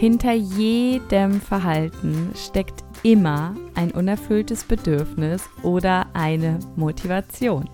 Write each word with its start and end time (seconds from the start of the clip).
Hinter 0.00 0.32
jedem 0.32 1.42
Verhalten 1.42 2.30
steckt 2.34 2.84
immer 3.02 3.54
ein 3.74 3.90
unerfülltes 3.90 4.64
Bedürfnis 4.64 5.46
oder 5.62 6.06
eine 6.14 6.58
Motivation. 6.74 7.68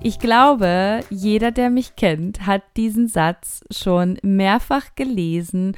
Ich 0.00 0.20
glaube, 0.20 1.00
jeder, 1.10 1.50
der 1.50 1.70
mich 1.70 1.96
kennt, 1.96 2.46
hat 2.46 2.62
diesen 2.76 3.08
Satz 3.08 3.64
schon 3.72 4.18
mehrfach 4.22 4.94
gelesen 4.94 5.76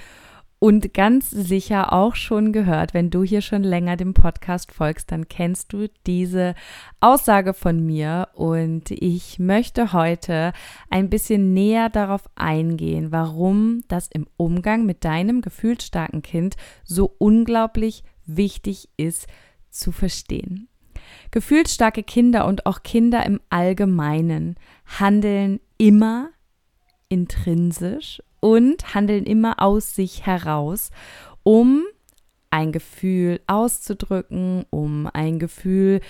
und 0.60 0.92
ganz 0.92 1.30
sicher 1.30 1.94
auch 1.94 2.14
schon 2.14 2.52
gehört, 2.52 2.92
wenn 2.92 3.08
du 3.08 3.24
hier 3.24 3.40
schon 3.40 3.62
länger 3.64 3.96
dem 3.96 4.12
Podcast 4.12 4.72
folgst, 4.72 5.10
dann 5.10 5.26
kennst 5.26 5.72
du 5.72 5.88
diese 6.06 6.54
Aussage 7.00 7.54
von 7.54 7.84
mir 7.84 8.28
und 8.34 8.90
ich 8.90 9.38
möchte 9.38 9.94
heute 9.94 10.52
ein 10.90 11.08
bisschen 11.08 11.54
näher 11.54 11.88
darauf 11.88 12.28
eingehen, 12.34 13.10
warum 13.10 13.80
das 13.88 14.08
im 14.08 14.26
Umgang 14.36 14.84
mit 14.84 15.02
deinem 15.02 15.40
gefühlsstarken 15.40 16.20
Kind 16.20 16.56
so 16.84 17.14
unglaublich 17.16 18.04
wichtig 18.26 18.90
ist 18.98 19.28
zu 19.70 19.92
verstehen. 19.92 20.68
Gefühlsstarke 21.30 22.02
Kinder 22.02 22.46
und 22.46 22.66
auch 22.66 22.82
Kinder 22.82 23.24
im 23.24 23.40
Allgemeinen 23.48 24.56
handeln 24.84 25.58
immer 25.78 26.28
intrinsisch 27.08 28.20
und 28.40 28.94
handeln 28.94 29.24
immer 29.24 29.62
aus 29.62 29.94
sich 29.94 30.26
heraus, 30.26 30.90
um 31.42 31.84
ein 32.50 32.72
Gefühl 32.72 33.40
auszudrücken, 33.46 34.64
um 34.70 35.08
ein 35.12 35.38
Gefühl 35.38 36.00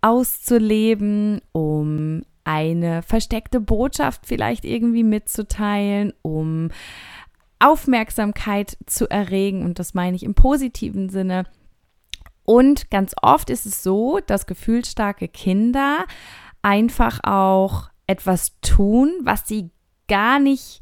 auszuleben, 0.00 1.40
um 1.52 2.22
eine 2.44 3.02
versteckte 3.02 3.60
Botschaft 3.60 4.26
vielleicht 4.26 4.64
irgendwie 4.64 5.04
mitzuteilen, 5.04 6.12
um 6.22 6.70
Aufmerksamkeit 7.58 8.78
zu 8.86 9.10
erregen 9.10 9.64
und 9.64 9.78
das 9.78 9.92
meine 9.92 10.16
ich 10.16 10.22
im 10.22 10.34
positiven 10.34 11.08
Sinne. 11.08 11.44
Und 12.44 12.90
ganz 12.90 13.14
oft 13.20 13.50
ist 13.50 13.66
es 13.66 13.82
so, 13.82 14.20
dass 14.26 14.46
gefühlsstarke 14.46 15.28
Kinder 15.28 16.06
einfach 16.62 17.20
auch 17.22 17.90
etwas 18.06 18.58
tun, 18.62 19.12
was 19.22 19.46
sie 19.46 19.70
gar 20.08 20.38
nicht 20.38 20.80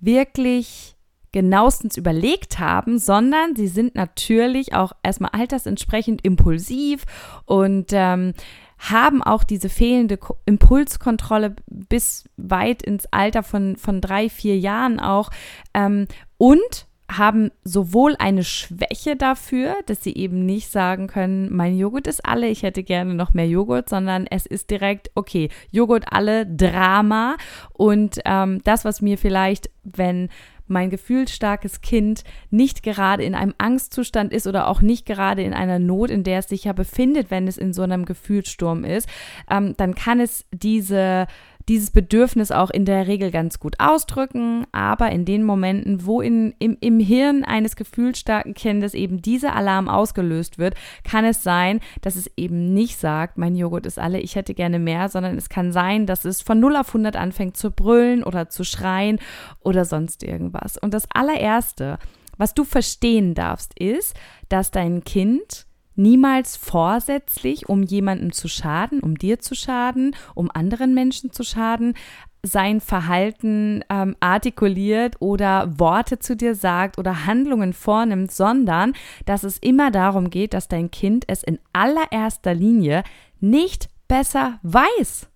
wirklich 0.00 0.96
genauestens 1.32 1.96
überlegt 1.96 2.58
haben, 2.58 2.98
sondern 2.98 3.54
sie 3.54 3.68
sind 3.68 3.94
natürlich 3.94 4.74
auch 4.74 4.92
erstmal 5.02 5.32
altersentsprechend 5.32 6.24
impulsiv 6.24 7.04
und 7.44 7.88
ähm, 7.92 8.32
haben 8.78 9.22
auch 9.22 9.44
diese 9.44 9.68
fehlende 9.68 10.18
Impulskontrolle 10.46 11.56
bis 11.66 12.24
weit 12.36 12.82
ins 12.82 13.06
Alter 13.12 13.42
von, 13.42 13.76
von 13.76 14.00
drei, 14.00 14.28
vier 14.30 14.58
Jahren 14.58 15.00
auch 15.00 15.30
ähm, 15.74 16.06
und 16.38 16.87
haben 17.10 17.50
sowohl 17.64 18.16
eine 18.18 18.44
Schwäche 18.44 19.16
dafür, 19.16 19.76
dass 19.86 20.02
sie 20.02 20.14
eben 20.14 20.44
nicht 20.44 20.70
sagen 20.70 21.06
können, 21.06 21.54
mein 21.54 21.76
Joghurt 21.76 22.06
ist 22.06 22.24
alle, 22.24 22.48
ich 22.48 22.62
hätte 22.62 22.82
gerne 22.82 23.14
noch 23.14 23.32
mehr 23.32 23.48
Joghurt, 23.48 23.88
sondern 23.88 24.26
es 24.26 24.44
ist 24.44 24.70
direkt, 24.70 25.10
okay, 25.14 25.48
Joghurt 25.70 26.12
alle, 26.12 26.46
Drama. 26.46 27.36
Und 27.72 28.20
ähm, 28.26 28.60
das, 28.64 28.84
was 28.84 29.00
mir 29.00 29.16
vielleicht, 29.16 29.70
wenn 29.84 30.28
mein 30.68 30.90
gefühlsstarkes 30.90 31.80
Kind 31.80 32.24
nicht 32.50 32.82
gerade 32.82 33.24
in 33.24 33.34
einem 33.34 33.54
Angstzustand 33.58 34.32
ist 34.32 34.46
oder 34.46 34.68
auch 34.68 34.82
nicht 34.82 35.06
gerade 35.06 35.42
in 35.42 35.54
einer 35.54 35.78
Not, 35.78 36.10
in 36.10 36.24
der 36.24 36.40
es 36.40 36.48
sich 36.48 36.64
ja 36.64 36.72
befindet, 36.72 37.30
wenn 37.30 37.48
es 37.48 37.58
in 37.58 37.72
so 37.72 37.82
einem 37.82 38.04
Gefühlssturm 38.04 38.84
ist, 38.84 39.08
ähm, 39.50 39.74
dann 39.76 39.94
kann 39.94 40.20
es 40.20 40.44
diese 40.52 41.26
dieses 41.68 41.90
Bedürfnis 41.90 42.50
auch 42.50 42.70
in 42.70 42.84
der 42.84 43.06
Regel 43.06 43.30
ganz 43.30 43.60
gut 43.60 43.76
ausdrücken, 43.78 44.66
aber 44.72 45.10
in 45.10 45.24
den 45.24 45.44
Momenten, 45.44 46.06
wo 46.06 46.20
in, 46.20 46.54
im, 46.58 46.76
im 46.80 46.98
Hirn 46.98 47.44
eines 47.44 47.76
gefühlsstarken 47.76 48.54
Kindes 48.54 48.94
eben 48.94 49.20
dieser 49.20 49.54
Alarm 49.54 49.88
ausgelöst 49.88 50.58
wird, 50.58 50.74
kann 51.04 51.24
es 51.24 51.42
sein, 51.42 51.80
dass 52.00 52.16
es 52.16 52.30
eben 52.36 52.72
nicht 52.72 52.98
sagt, 52.98 53.38
mein 53.38 53.54
Joghurt 53.54 53.86
ist 53.86 53.98
alle, 53.98 54.20
ich 54.20 54.34
hätte 54.34 54.54
gerne 54.54 54.78
mehr, 54.78 55.08
sondern 55.08 55.36
es 55.36 55.48
kann 55.48 55.72
sein, 55.72 56.06
dass 56.06 56.24
es 56.24 56.40
von 56.40 56.58
0 56.58 56.76
auf 56.76 56.88
100 56.88 57.16
anfängt 57.16 57.56
zu 57.56 57.70
brüllen 57.70 58.24
oder 58.24 58.48
zu 58.48 58.64
schreien 58.64 59.18
oder 59.60 59.84
sonst 59.84 60.22
irgendwas. 60.22 60.78
Und 60.78 60.94
das 60.94 61.06
allererste, 61.12 61.98
was 62.38 62.54
du 62.54 62.64
verstehen 62.64 63.34
darfst, 63.34 63.78
ist, 63.78 64.16
dass 64.48 64.70
dein 64.70 65.04
Kind 65.04 65.67
niemals 65.98 66.56
vorsätzlich, 66.56 67.68
um 67.68 67.82
jemandem 67.82 68.32
zu 68.32 68.48
schaden, 68.48 69.00
um 69.00 69.18
dir 69.18 69.40
zu 69.40 69.54
schaden, 69.54 70.14
um 70.34 70.50
anderen 70.50 70.94
Menschen 70.94 71.32
zu 71.32 71.42
schaden, 71.42 71.94
sein 72.42 72.80
Verhalten 72.80 73.84
ähm, 73.90 74.16
artikuliert 74.20 75.16
oder 75.20 75.78
Worte 75.78 76.18
zu 76.18 76.36
dir 76.36 76.54
sagt 76.54 76.98
oder 76.98 77.26
Handlungen 77.26 77.72
vornimmt, 77.72 78.30
sondern 78.30 78.92
dass 79.26 79.42
es 79.42 79.58
immer 79.58 79.90
darum 79.90 80.30
geht, 80.30 80.54
dass 80.54 80.68
dein 80.68 80.90
Kind 80.90 81.24
es 81.26 81.42
in 81.42 81.58
allererster 81.72 82.54
Linie 82.54 83.02
nicht 83.40 83.88
besser 84.06 84.60
weiß. 84.62 85.28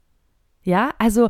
Ja, 0.63 0.91
also 0.99 1.29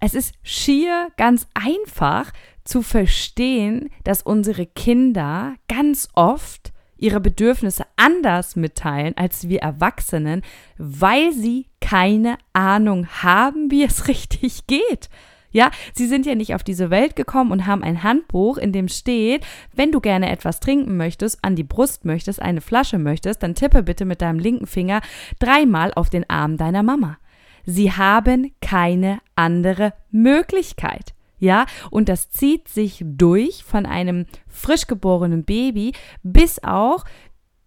es 0.00 0.14
ist 0.14 0.34
schier 0.42 1.08
ganz 1.18 1.46
einfach 1.52 2.32
zu 2.64 2.82
verstehen, 2.82 3.90
dass 4.04 4.22
unsere 4.22 4.64
Kinder 4.64 5.54
ganz 5.68 6.08
oft 6.14 6.72
ihre 7.00 7.20
Bedürfnisse 7.20 7.84
anders 7.96 8.56
mitteilen 8.56 9.14
als 9.16 9.48
wir 9.48 9.60
Erwachsenen, 9.60 10.42
weil 10.78 11.32
sie 11.32 11.66
keine 11.80 12.36
Ahnung 12.52 13.06
haben, 13.22 13.70
wie 13.70 13.84
es 13.84 14.08
richtig 14.08 14.66
geht. 14.66 15.08
Ja, 15.52 15.70
sie 15.94 16.06
sind 16.06 16.26
ja 16.26 16.36
nicht 16.36 16.54
auf 16.54 16.62
diese 16.62 16.90
Welt 16.90 17.16
gekommen 17.16 17.50
und 17.50 17.66
haben 17.66 17.82
ein 17.82 18.04
Handbuch, 18.04 18.56
in 18.56 18.72
dem 18.72 18.86
steht, 18.86 19.44
wenn 19.74 19.90
du 19.90 20.00
gerne 20.00 20.30
etwas 20.30 20.60
trinken 20.60 20.96
möchtest, 20.96 21.44
an 21.44 21.56
die 21.56 21.64
Brust 21.64 22.04
möchtest, 22.04 22.40
eine 22.40 22.60
Flasche 22.60 22.98
möchtest, 22.98 23.42
dann 23.42 23.56
tippe 23.56 23.82
bitte 23.82 24.04
mit 24.04 24.22
deinem 24.22 24.38
linken 24.38 24.68
Finger 24.68 25.00
dreimal 25.40 25.92
auf 25.94 26.08
den 26.08 26.28
Arm 26.30 26.56
deiner 26.56 26.84
Mama. 26.84 27.18
Sie 27.66 27.92
haben 27.92 28.52
keine 28.60 29.20
andere 29.34 29.92
Möglichkeit. 30.10 31.14
Ja, 31.40 31.64
und 31.90 32.08
das 32.08 32.30
zieht 32.30 32.68
sich 32.68 33.02
durch 33.04 33.64
von 33.64 33.86
einem 33.86 34.26
frisch 34.46 34.86
geborenen 34.86 35.44
Baby 35.44 35.92
bis 36.22 36.62
auch 36.62 37.04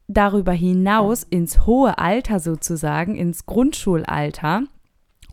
darüber 0.07 0.51
hinaus 0.51 1.23
ins 1.23 1.65
hohe 1.65 1.97
Alter 1.97 2.39
sozusagen, 2.39 3.15
ins 3.15 3.47
Grundschulalter, 3.47 4.63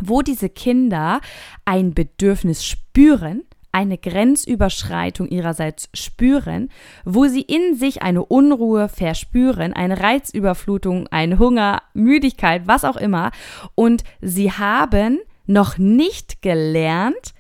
wo 0.03 0.23
diese 0.23 0.49
Kinder 0.49 1.21
ein 1.67 1.93
Bedürfnis 1.93 2.65
spüren, 2.65 3.43
eine 3.73 3.99
Grenzüberschreitung 3.99 5.29
ihrerseits 5.29 5.91
spüren, 5.95 6.71
wo 7.05 7.27
sie 7.27 7.43
in 7.43 7.75
sich 7.75 8.03
eine 8.03 8.25
Unruhe 8.25 8.89
verspüren, 8.89 9.75
eine 9.75 10.01
Reizüberflutung, 10.01 11.09
einen 11.09 11.39
Hunger, 11.39 11.83
Müdigkeit, 11.93 12.63
was 12.67 12.85
auch 12.85 12.97
immer. 12.97 13.31
Und 13.75 14.03
sie 14.21 14.51
haben 14.51 15.21
noch 15.47 15.79
nicht 15.79 16.43
gelernt, 16.43 17.35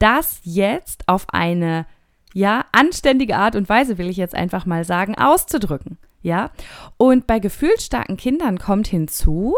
das 0.00 0.40
jetzt 0.42 1.06
auf 1.06 1.26
eine 1.30 1.86
ja, 2.34 2.64
anständige 2.72 3.36
Art 3.36 3.54
und 3.54 3.68
Weise, 3.68 3.98
will 3.98 4.08
ich 4.08 4.16
jetzt 4.16 4.34
einfach 4.34 4.66
mal 4.66 4.84
sagen, 4.84 5.16
auszudrücken. 5.16 5.98
Ja, 6.22 6.50
und 6.98 7.26
bei 7.26 7.38
gefühlsstarken 7.38 8.16
Kindern 8.16 8.58
kommt 8.58 8.88
hinzu, 8.88 9.54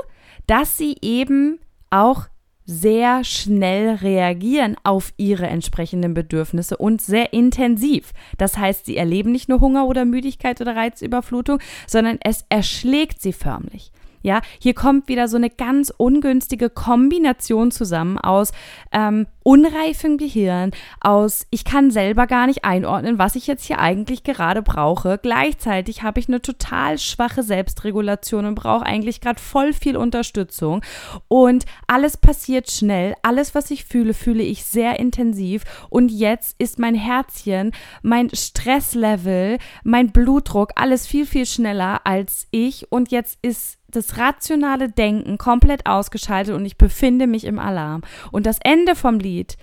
dass 0.47 0.77
sie 0.77 0.97
eben 1.00 1.59
auch 1.91 2.29
sehr 2.65 3.25
schnell 3.25 3.97
reagieren 3.97 4.77
auf 4.85 5.12
ihre 5.17 5.49
entsprechenden 5.49 6.15
Bedürfnisse 6.15 6.77
und 6.77 7.03
sehr 7.03 7.33
intensiv. 7.33 8.12
Das 8.39 8.56
heißt, 8.56 8.87
sie 8.87 8.97
erleben 8.97 9.33
nicht 9.33 9.49
nur 9.49 9.61
Hunger 9.61 9.87
oder 9.87 10.05
Müdigkeit 10.05 10.61
oder 10.61 10.77
Reizüberflutung, 10.77 11.59
sondern 11.89 12.19
es 12.23 12.44
erschlägt 12.49 13.21
sie 13.21 13.33
förmlich. 13.33 13.91
Ja, 14.23 14.41
hier 14.61 14.75
kommt 14.75 15.09
wieder 15.09 15.29
so 15.29 15.37
eine 15.37 15.51
ganz 15.51 15.93
ungünstige 15.97 16.71
Kombination 16.71 17.71
zusammen 17.71 18.19
aus 18.19 18.53
ähm, 18.93 19.27
unreifem 19.43 20.19
Gehirn, 20.19 20.71
aus 21.01 21.47
ich 21.51 21.65
kann 21.65 21.91
selber 21.91 22.27
gar 22.27 22.47
nicht 22.47 22.65
einordnen, 22.65 23.19
was 23.19 23.35
ich 23.35 23.47
jetzt 23.47 23.65
hier 23.65 23.79
eigentlich 23.79 24.23
gerade 24.23 24.63
brauche. 24.63 25.19
Gleichzeitig 25.21 26.03
habe 26.03 26.21
ich 26.21 26.29
eine 26.29 26.41
total 26.41 26.99
schwache 26.99 27.43
Selbstregulation 27.43 28.47
und 28.47 28.55
brauche 28.55 28.87
eigentlich 28.87 29.21
gerade 29.21 29.41
voll 29.41 29.73
viel 29.73 29.97
Unterstützung. 29.97 30.83
Und 31.29 31.65
alles 31.87 32.17
passiert 32.17 32.71
schnell. 32.71 33.15
Alles, 33.23 33.55
was 33.55 33.71
ich 33.71 33.85
fühle, 33.85 34.15
fühle 34.15 34.43
ich 34.43 34.65
sehr 34.65 34.99
intensiv. 35.01 35.65
Und 35.91 36.11
jetzt 36.11 36.55
ist 36.59 36.79
mein 36.79 36.95
Herzchen, 36.95 37.73
mein 38.03 38.31
Stresslevel, 38.33 39.59
mein 39.83 40.13
Blutdruck, 40.13 40.71
alles 40.77 41.07
viel, 41.07 41.27
viel 41.27 41.47
schneller 41.47 42.01
als 42.05 42.47
ich. 42.51 42.91
Und 42.93 43.11
jetzt 43.11 43.39
ist 43.43 43.79
das 43.93 44.19
rationale 44.19 44.89
Denken 44.89 45.39
komplett 45.39 45.87
ausgeschaltet 45.87 46.55
und 46.55 46.67
ich 46.67 46.77
befinde 46.77 47.27
mich 47.27 47.44
im 47.44 47.59
Alarm. 47.59 48.03
Und 48.31 48.47
das 48.47 48.59
Ende 48.62 48.97
vom 48.97 49.19
Lied 49.19 49.56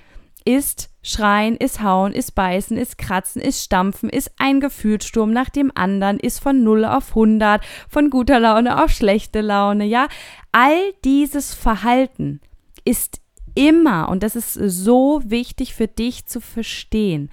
ist 0.45 0.89
Schreien, 1.01 1.55
ist 1.55 1.81
Hauen, 1.81 2.13
ist 2.13 2.33
Beißen, 2.35 2.77
ist 2.77 2.97
Kratzen, 2.97 3.41
ist 3.41 3.63
Stampfen, 3.63 4.09
ist 4.09 4.31
ein 4.37 4.59
Gefühlssturm 4.59 5.31
nach 5.31 5.49
dem 5.49 5.71
anderen, 5.75 6.19
ist 6.19 6.39
von 6.39 6.63
0 6.63 6.85
auf 6.85 7.09
100, 7.09 7.63
von 7.87 8.09
guter 8.09 8.39
Laune 8.39 8.83
auf 8.83 8.91
schlechte 8.91 9.41
Laune, 9.41 9.85
ja. 9.85 10.07
All 10.51 10.93
dieses 11.03 11.53
Verhalten 11.53 12.41
ist 12.85 13.21
immer, 13.55 14.09
und 14.09 14.23
das 14.23 14.35
ist 14.35 14.53
so 14.53 15.21
wichtig 15.25 15.73
für 15.73 15.87
dich 15.87 16.25
zu 16.25 16.41
verstehen, 16.41 17.29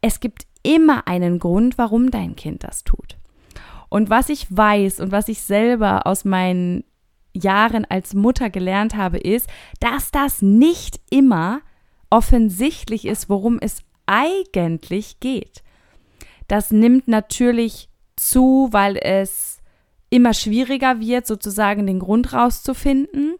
es 0.00 0.20
gibt 0.20 0.46
immer 0.62 1.06
einen 1.06 1.38
Grund, 1.38 1.78
warum 1.78 2.10
dein 2.10 2.36
Kind 2.36 2.64
das 2.64 2.84
tut. 2.84 3.17
Und 3.88 4.10
was 4.10 4.28
ich 4.28 4.46
weiß 4.54 5.00
und 5.00 5.12
was 5.12 5.28
ich 5.28 5.42
selber 5.42 6.06
aus 6.06 6.24
meinen 6.24 6.84
Jahren 7.34 7.84
als 7.84 8.14
Mutter 8.14 8.50
gelernt 8.50 8.96
habe, 8.96 9.18
ist, 9.18 9.48
dass 9.80 10.10
das 10.10 10.42
nicht 10.42 11.00
immer 11.10 11.60
offensichtlich 12.10 13.06
ist, 13.06 13.28
worum 13.28 13.58
es 13.60 13.82
eigentlich 14.06 15.20
geht. 15.20 15.62
Das 16.48 16.70
nimmt 16.70 17.08
natürlich 17.08 17.88
zu, 18.16 18.68
weil 18.72 18.96
es 18.96 19.60
immer 20.10 20.32
schwieriger 20.32 21.00
wird, 21.00 21.26
sozusagen 21.26 21.86
den 21.86 21.98
Grund 21.98 22.32
rauszufinden. 22.32 23.36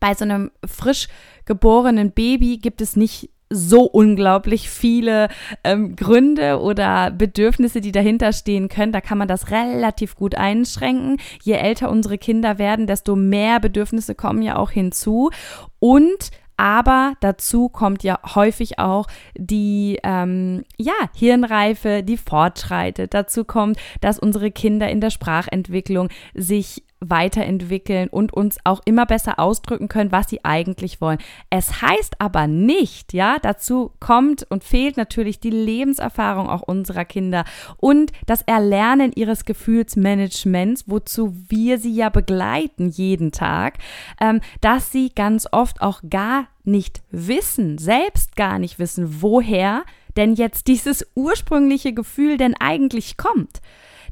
Bei 0.00 0.14
so 0.14 0.24
einem 0.24 0.50
frisch 0.66 1.08
geborenen 1.44 2.10
Baby 2.10 2.58
gibt 2.58 2.80
es 2.80 2.96
nicht 2.96 3.30
so 3.52 3.82
unglaublich 3.82 4.68
viele 4.70 5.28
ähm, 5.64 5.96
Gründe 5.96 6.60
oder 6.60 7.10
Bedürfnisse, 7.10 7.80
die 7.80 7.92
dahinter 7.92 8.32
stehen 8.32 8.68
können. 8.68 8.92
Da 8.92 9.00
kann 9.00 9.18
man 9.18 9.28
das 9.28 9.50
relativ 9.50 10.16
gut 10.16 10.34
einschränken. 10.34 11.18
Je 11.42 11.54
älter 11.54 11.90
unsere 11.90 12.18
Kinder 12.18 12.58
werden, 12.58 12.86
desto 12.86 13.16
mehr 13.16 13.60
Bedürfnisse 13.60 14.14
kommen 14.14 14.42
ja 14.42 14.56
auch 14.56 14.70
hinzu. 14.70 15.30
Und 15.78 16.30
aber 16.56 17.14
dazu 17.20 17.68
kommt 17.68 18.04
ja 18.04 18.20
häufig 18.34 18.78
auch 18.78 19.08
die 19.36 19.98
ähm, 20.04 20.64
ja, 20.78 20.92
Hirnreife, 21.14 22.02
die 22.02 22.16
fortschreitet. 22.16 23.14
Dazu 23.14 23.44
kommt, 23.44 23.78
dass 24.00 24.18
unsere 24.18 24.50
Kinder 24.52 24.88
in 24.88 25.00
der 25.00 25.10
Sprachentwicklung 25.10 26.08
sich 26.34 26.84
weiterentwickeln 27.02 28.08
und 28.08 28.32
uns 28.32 28.58
auch 28.64 28.80
immer 28.84 29.06
besser 29.06 29.38
ausdrücken 29.38 29.88
können, 29.88 30.12
was 30.12 30.28
sie 30.28 30.44
eigentlich 30.44 31.00
wollen. 31.00 31.18
Es 31.50 31.82
heißt 31.82 32.20
aber 32.20 32.46
nicht, 32.46 33.12
ja, 33.12 33.36
dazu 33.40 33.92
kommt 34.00 34.46
und 34.50 34.64
fehlt 34.64 34.96
natürlich 34.96 35.40
die 35.40 35.50
Lebenserfahrung 35.50 36.48
auch 36.48 36.62
unserer 36.62 37.04
Kinder 37.04 37.44
und 37.76 38.12
das 38.26 38.42
Erlernen 38.42 39.12
ihres 39.14 39.44
Gefühlsmanagements, 39.44 40.84
wozu 40.86 41.34
wir 41.48 41.78
sie 41.78 41.94
ja 41.94 42.08
begleiten 42.08 42.88
jeden 42.88 43.32
Tag, 43.32 43.78
ähm, 44.20 44.40
dass 44.60 44.92
sie 44.92 45.10
ganz 45.14 45.46
oft 45.50 45.82
auch 45.82 46.00
gar 46.08 46.46
nicht 46.64 47.02
wissen, 47.10 47.78
selbst 47.78 48.36
gar 48.36 48.58
nicht 48.58 48.78
wissen, 48.78 49.22
woher 49.22 49.82
denn 50.16 50.34
jetzt 50.34 50.66
dieses 50.66 51.06
ursprüngliche 51.14 51.92
Gefühl 51.92 52.36
denn 52.36 52.54
eigentlich 52.58 53.16
kommt. 53.16 53.60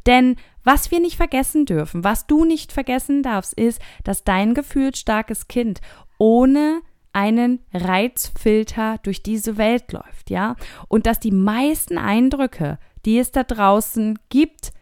Denn 0.07 0.37
was 0.65 0.91
wir 0.91 1.01
nicht 1.01 1.17
vergessen 1.17 1.67
dürfen, 1.67 2.05
was 2.05 2.27
du 2.27 2.45
nicht 2.45 2.73
vergessen 2.73 3.23
darfst, 3.23 3.55
ist, 3.55 3.81
dass 4.05 4.25
dein 4.25 4.55
gefühlsstarkes 4.55 5.49
Kind 5.49 5.81
ohne 6.19 6.83
einen 7.13 7.61
Reizfilter 7.73 8.99
durch 9.03 9.23
diese 9.23 9.57
Welt 9.57 9.93
läuft, 9.93 10.31
ja? 10.31 10.57
Und 10.89 11.07
dass 11.07 11.19
die 11.19 11.33
meisten 11.33 11.99
Eindrücke, 11.99 12.79
die 13.05 13.19
es 13.19 13.33
da 13.33 13.43
draußen 13.43 14.19
gibt, 14.29 14.73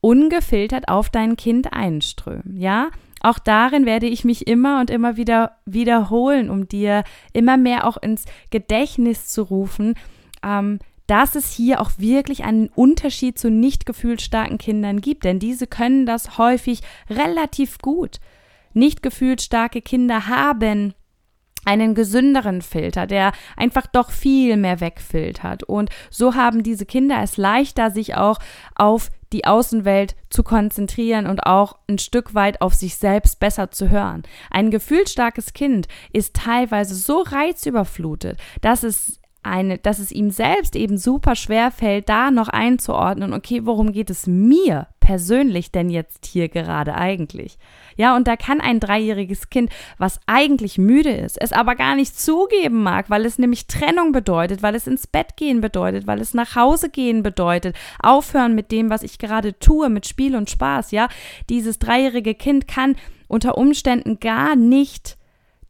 ungefiltert 0.00 0.88
auf 0.88 1.10
dein 1.10 1.36
Kind 1.36 1.72
einströmen, 1.72 2.56
ja? 2.56 2.90
Auch 3.20 3.38
darin 3.38 3.86
werde 3.86 4.06
ich 4.06 4.24
mich 4.24 4.46
immer 4.46 4.80
und 4.80 4.90
immer 4.90 5.16
wieder 5.16 5.58
wiederholen, 5.64 6.50
um 6.50 6.68
dir 6.68 7.02
immer 7.32 7.56
mehr 7.56 7.86
auch 7.86 7.96
ins 7.96 8.24
Gedächtnis 8.50 9.28
zu 9.28 9.42
rufen, 9.42 9.94
ähm, 10.44 10.78
dass 11.06 11.34
es 11.34 11.52
hier 11.52 11.80
auch 11.80 11.92
wirklich 11.98 12.44
einen 12.44 12.68
Unterschied 12.68 13.38
zu 13.38 13.50
nicht 13.50 13.86
gefühlsstarken 13.86 14.58
Kindern 14.58 15.00
gibt, 15.00 15.24
denn 15.24 15.38
diese 15.38 15.66
können 15.66 16.06
das 16.06 16.38
häufig 16.38 16.80
relativ 17.08 17.78
gut. 17.78 18.18
Nicht 18.72 19.02
gefühlsstarke 19.02 19.80
Kinder 19.80 20.26
haben 20.26 20.94
einen 21.66 21.94
gesünderen 21.94 22.62
Filter, 22.62 23.06
der 23.06 23.32
einfach 23.56 23.86
doch 23.86 24.10
viel 24.10 24.56
mehr 24.56 24.80
wegfiltert. 24.80 25.64
Und 25.64 25.90
so 26.10 26.34
haben 26.34 26.62
diese 26.62 26.86
Kinder 26.86 27.20
es 27.22 27.36
leichter, 27.36 27.90
sich 27.90 28.14
auch 28.14 28.38
auf 28.74 29.10
die 29.32 29.44
Außenwelt 29.44 30.14
zu 30.30 30.44
konzentrieren 30.44 31.26
und 31.26 31.40
auch 31.40 31.76
ein 31.88 31.98
Stück 31.98 32.34
weit 32.34 32.60
auf 32.60 32.74
sich 32.74 32.96
selbst 32.96 33.40
besser 33.40 33.72
zu 33.72 33.90
hören. 33.90 34.22
Ein 34.50 34.70
gefühlsstarkes 34.70 35.52
Kind 35.52 35.88
ist 36.12 36.34
teilweise 36.34 36.94
so 36.94 37.22
reizüberflutet, 37.22 38.38
dass 38.60 38.84
es 38.84 39.20
eine, 39.46 39.78
dass 39.78 39.98
es 39.98 40.12
ihm 40.12 40.30
selbst 40.30 40.76
eben 40.76 40.98
super 40.98 41.34
schwer 41.36 41.70
fällt, 41.70 42.08
da 42.08 42.30
noch 42.30 42.48
einzuordnen, 42.48 43.32
okay, 43.32 43.60
worum 43.64 43.92
geht 43.92 44.10
es 44.10 44.26
mir 44.26 44.88
persönlich 45.00 45.70
denn 45.70 45.88
jetzt 45.88 46.26
hier 46.26 46.48
gerade 46.48 46.94
eigentlich? 46.94 47.58
Ja, 47.96 48.16
und 48.16 48.28
da 48.28 48.36
kann 48.36 48.60
ein 48.60 48.80
dreijähriges 48.80 49.48
Kind, 49.48 49.70
was 49.98 50.20
eigentlich 50.26 50.76
müde 50.76 51.12
ist, 51.12 51.40
es 51.40 51.52
aber 51.52 51.74
gar 51.74 51.96
nicht 51.96 52.18
zugeben 52.18 52.82
mag, 52.82 53.08
weil 53.08 53.24
es 53.24 53.38
nämlich 53.38 53.66
Trennung 53.66 54.12
bedeutet, 54.12 54.62
weil 54.62 54.74
es 54.74 54.86
ins 54.86 55.06
Bett 55.06 55.36
gehen 55.36 55.60
bedeutet, 55.60 56.06
weil 56.06 56.20
es 56.20 56.34
nach 56.34 56.56
Hause 56.56 56.90
gehen 56.90 57.22
bedeutet, 57.22 57.76
aufhören 58.02 58.54
mit 58.54 58.70
dem, 58.72 58.90
was 58.90 59.02
ich 59.02 59.18
gerade 59.18 59.58
tue, 59.58 59.88
mit 59.88 60.06
Spiel 60.06 60.36
und 60.36 60.50
Spaß, 60.50 60.90
ja. 60.90 61.08
Dieses 61.48 61.78
dreijährige 61.78 62.34
Kind 62.34 62.68
kann 62.68 62.96
unter 63.28 63.56
Umständen 63.56 64.20
gar 64.20 64.56
nicht 64.56 65.16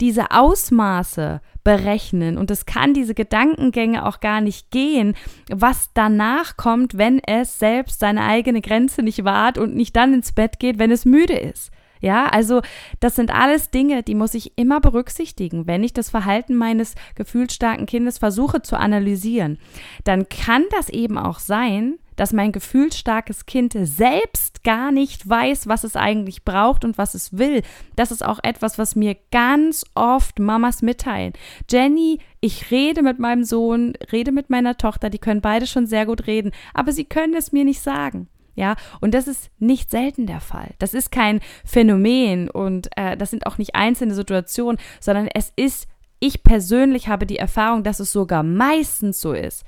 diese 0.00 0.30
Ausmaße 0.30 1.40
berechnen 1.66 2.38
und 2.38 2.52
es 2.52 2.64
kann 2.64 2.94
diese 2.94 3.12
Gedankengänge 3.12 4.06
auch 4.06 4.20
gar 4.20 4.40
nicht 4.40 4.70
gehen, 4.70 5.16
was 5.50 5.90
danach 5.94 6.56
kommt, 6.56 6.96
wenn 6.96 7.18
es 7.18 7.58
selbst 7.58 7.98
seine 7.98 8.22
eigene 8.22 8.60
Grenze 8.60 9.02
nicht 9.02 9.24
wahrt 9.24 9.58
und 9.58 9.74
nicht 9.74 9.96
dann 9.96 10.14
ins 10.14 10.30
Bett 10.30 10.60
geht, 10.60 10.78
wenn 10.78 10.92
es 10.92 11.04
müde 11.04 11.36
ist. 11.36 11.72
Ja, 12.00 12.26
also 12.26 12.62
das 13.00 13.16
sind 13.16 13.34
alles 13.34 13.70
Dinge, 13.70 14.04
die 14.04 14.14
muss 14.14 14.34
ich 14.34 14.56
immer 14.56 14.80
berücksichtigen. 14.80 15.66
Wenn 15.66 15.82
ich 15.82 15.92
das 15.92 16.08
Verhalten 16.08 16.54
meines 16.54 16.94
gefühlsstarken 17.16 17.86
Kindes 17.86 18.18
versuche 18.18 18.62
zu 18.62 18.78
analysieren, 18.78 19.58
dann 20.04 20.28
kann 20.28 20.62
das 20.70 20.88
eben 20.88 21.18
auch 21.18 21.40
sein, 21.40 21.98
dass 22.16 22.32
mein 22.32 22.52
gefühlsstarkes 22.52 23.46
Kind 23.46 23.76
selbst 23.78 24.64
gar 24.64 24.90
nicht 24.90 25.28
weiß, 25.28 25.68
was 25.68 25.84
es 25.84 25.96
eigentlich 25.96 26.44
braucht 26.44 26.84
und 26.84 26.98
was 26.98 27.14
es 27.14 27.38
will. 27.38 27.62
Das 27.94 28.10
ist 28.10 28.24
auch 28.24 28.40
etwas, 28.42 28.78
was 28.78 28.96
mir 28.96 29.16
ganz 29.30 29.84
oft 29.94 30.38
Mamas 30.38 30.82
mitteilen. 30.82 31.34
Jenny, 31.70 32.18
ich 32.40 32.70
rede 32.70 33.02
mit 33.02 33.18
meinem 33.18 33.44
Sohn, 33.44 33.94
rede 34.12 34.32
mit 34.32 34.50
meiner 34.50 34.76
Tochter, 34.76 35.10
die 35.10 35.18
können 35.18 35.40
beide 35.40 35.66
schon 35.66 35.86
sehr 35.86 36.06
gut 36.06 36.26
reden, 36.26 36.52
aber 36.74 36.92
sie 36.92 37.04
können 37.04 37.34
es 37.34 37.52
mir 37.52 37.64
nicht 37.64 37.80
sagen. 37.80 38.28
Ja, 38.56 38.74
und 39.02 39.12
das 39.12 39.28
ist 39.28 39.50
nicht 39.58 39.90
selten 39.90 40.26
der 40.26 40.40
Fall. 40.40 40.70
Das 40.78 40.94
ist 40.94 41.12
kein 41.12 41.40
Phänomen 41.66 42.48
und 42.48 42.88
äh, 42.96 43.14
das 43.14 43.30
sind 43.30 43.46
auch 43.46 43.58
nicht 43.58 43.74
einzelne 43.74 44.14
Situationen, 44.14 44.80
sondern 44.98 45.28
es 45.28 45.52
ist, 45.56 45.86
ich 46.20 46.42
persönlich 46.42 47.08
habe 47.08 47.26
die 47.26 47.36
Erfahrung, 47.36 47.84
dass 47.84 48.00
es 48.00 48.12
sogar 48.12 48.42
meistens 48.42 49.20
so 49.20 49.34
ist, 49.34 49.64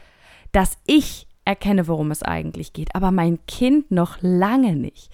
dass 0.52 0.78
ich 0.86 1.27
erkenne, 1.48 1.88
worum 1.88 2.10
es 2.10 2.22
eigentlich 2.22 2.72
geht, 2.72 2.94
aber 2.94 3.10
mein 3.10 3.38
Kind 3.46 3.90
noch 3.90 4.18
lange 4.20 4.76
nicht. 4.76 5.10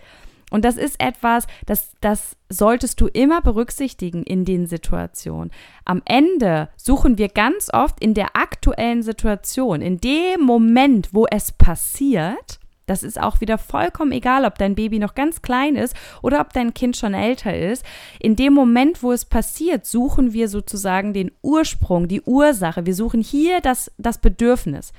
Und 0.50 0.64
das 0.64 0.76
ist 0.76 1.00
etwas, 1.00 1.46
das, 1.66 1.92
das 2.00 2.36
solltest 2.48 3.00
du 3.00 3.06
immer 3.06 3.40
berücksichtigen 3.40 4.22
in 4.22 4.44
den 4.44 4.66
Situationen. 4.66 5.50
Am 5.84 6.02
Ende 6.04 6.68
suchen 6.76 7.18
wir 7.18 7.28
ganz 7.28 7.70
oft 7.72 8.00
in 8.00 8.14
der 8.14 8.36
aktuellen 8.36 9.02
Situation, 9.02 9.80
in 9.80 10.00
dem 10.00 10.42
Moment, 10.42 11.08
wo 11.12 11.26
es 11.26 11.50
passiert, 11.50 12.60
das 12.86 13.02
ist 13.02 13.18
auch 13.18 13.40
wieder 13.40 13.56
vollkommen 13.56 14.12
egal, 14.12 14.44
ob 14.44 14.58
dein 14.58 14.74
Baby 14.74 14.98
noch 14.98 15.14
ganz 15.14 15.40
klein 15.40 15.74
ist 15.74 15.96
oder 16.20 16.40
ob 16.40 16.52
dein 16.52 16.74
Kind 16.74 16.96
schon 16.96 17.14
älter 17.14 17.56
ist. 17.56 17.84
In 18.20 18.36
dem 18.36 18.52
Moment, 18.52 19.02
wo 19.02 19.12
es 19.12 19.24
passiert, 19.24 19.86
suchen 19.86 20.34
wir 20.34 20.48
sozusagen 20.48 21.14
den 21.14 21.30
Ursprung, 21.42 22.08
die 22.08 22.20
Ursache. 22.22 22.84
Wir 22.84 22.94
suchen 22.94 23.22
hier 23.22 23.60
das, 23.60 23.90
das 23.96 24.18
Bedürfnis. 24.18 24.92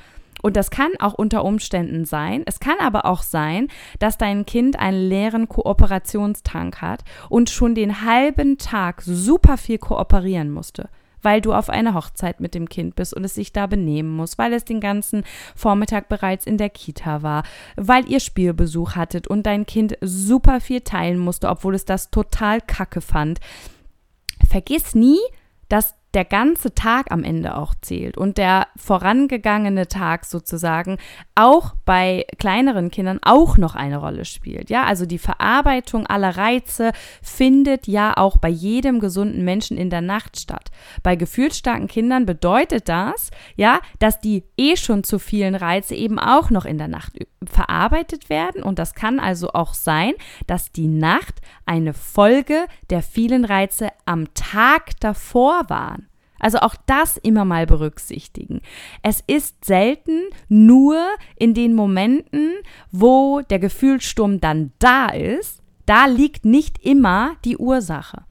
Und 0.45 0.55
das 0.55 0.69
kann 0.69 0.91
auch 0.99 1.15
unter 1.15 1.43
Umständen 1.43 2.05
sein. 2.05 2.43
Es 2.45 2.59
kann 2.59 2.75
aber 2.79 3.05
auch 3.05 3.23
sein, 3.23 3.67
dass 3.97 4.19
dein 4.19 4.45
Kind 4.45 4.77
einen 4.77 5.09
leeren 5.09 5.49
Kooperationstank 5.49 6.83
hat 6.83 7.03
und 7.29 7.49
schon 7.49 7.73
den 7.73 8.05
halben 8.05 8.59
Tag 8.59 9.01
super 9.01 9.57
viel 9.57 9.79
kooperieren 9.79 10.51
musste 10.51 10.89
weil 11.21 11.41
du 11.41 11.53
auf 11.53 11.71
einer 11.71 11.95
Hochzeit 11.95 12.39
mit 12.39 12.53
dem 12.53 12.69
Kind 12.69 12.95
bist 12.95 13.11
und 13.15 13.23
es 13.23 13.33
sich 13.33 13.51
da 13.51 13.65
benehmen 13.65 14.15
muss, 14.15 14.37
weil 14.37 14.53
es 14.53 14.63
den 14.63 14.79
ganzen 14.79 15.23
Vormittag 15.55 16.07
bereits 16.07 16.45
in 16.45 16.59
der 16.59 16.69
Kita 16.69 17.23
war, 17.23 17.41
weil 17.75 18.07
ihr 18.07 18.19
Spielbesuch 18.19 18.95
hattet 18.95 19.27
und 19.27 19.47
dein 19.47 19.65
Kind 19.65 19.97
super 20.01 20.61
viel 20.61 20.81
teilen 20.81 21.17
musste, 21.17 21.49
obwohl 21.49 21.73
es 21.73 21.83
das 21.83 22.11
total 22.11 22.61
kacke 22.61 23.01
fand. 23.01 23.39
Vergiss 24.47 24.93
nie, 24.93 25.17
dass 25.67 25.95
der 26.15 26.25
ganze 26.25 26.73
Tag 26.73 27.11
am 27.11 27.23
Ende 27.23 27.57
auch 27.57 27.75
zählt 27.81 28.17
und 28.17 28.37
der 28.37 28.67
vorangegangene 28.77 29.87
Tag 29.87 30.25
sozusagen 30.25 30.97
auch 31.35 31.73
bei 31.83 32.25
kleineren 32.39 32.89
Kindern 32.89 33.19
auch 33.21 33.57
noch 33.57 33.75
eine 33.75 33.97
Rolle 33.97 34.23
spielt. 34.23 34.69
Ja, 34.69 34.85
also 34.85 35.05
die 35.05 35.19
Verarbeitung 35.19 36.07
aller 36.07 36.37
Reize 36.37 36.93
findet 37.21 37.87
ja 37.87 38.15
auch 38.15 38.37
bei 38.37 38.47
jedem 38.47 39.01
gesunden 39.01 39.43
Menschen 39.43 39.77
in 39.77 39.89
der 39.89 40.01
Nacht 40.01 40.39
statt. 40.39 40.71
Bei 41.03 41.17
gefühlsstarken 41.17 41.87
Kindern 41.87 42.25
bedeutet 42.25 42.87
das, 42.87 43.29
ja, 43.57 43.81
dass 43.99 44.21
die 44.21 44.45
eh 44.57 44.77
schon 44.77 45.03
zu 45.03 45.19
vielen 45.19 45.55
Reize 45.55 45.95
eben 45.95 46.17
auch 46.17 46.49
noch 46.49 46.63
in 46.63 46.77
der 46.77 46.87
Nacht 46.87 47.13
verarbeitet 47.43 48.29
werden 48.29 48.63
und 48.63 48.79
das 48.79 48.93
kann 48.93 49.19
also 49.19 49.49
auch 49.51 49.73
sein, 49.73 50.13
dass 50.47 50.71
die 50.71 50.87
Nacht 50.87 51.41
eine 51.65 51.93
Folge 51.93 52.65
der 52.89 53.01
vielen 53.01 53.43
Reize 53.43 53.89
am 54.05 54.33
Tag 54.33 54.99
davor 55.01 55.69
waren. 55.69 56.04
Also 56.45 56.59
auch 56.59 56.75
das 56.85 57.17
immer 57.17 57.43
mal 57.43 57.65
berücksichtigen. 57.65 58.61
Es 59.01 59.23
ist 59.25 59.65
selten 59.65 60.25
nur 60.47 61.03
in 61.37 61.55
den 61.55 61.73
Momenten, 61.73 62.51
wo 62.91 63.41
der 63.41 63.57
Gefühlssturm 63.57 64.41
dann 64.41 64.71
da 64.77 65.07
ist, 65.07 65.63
da 65.87 66.05
liegt 66.05 66.45
nicht 66.45 66.85
immer 66.85 67.35
die 67.45 67.57
Ursache. 67.57 68.25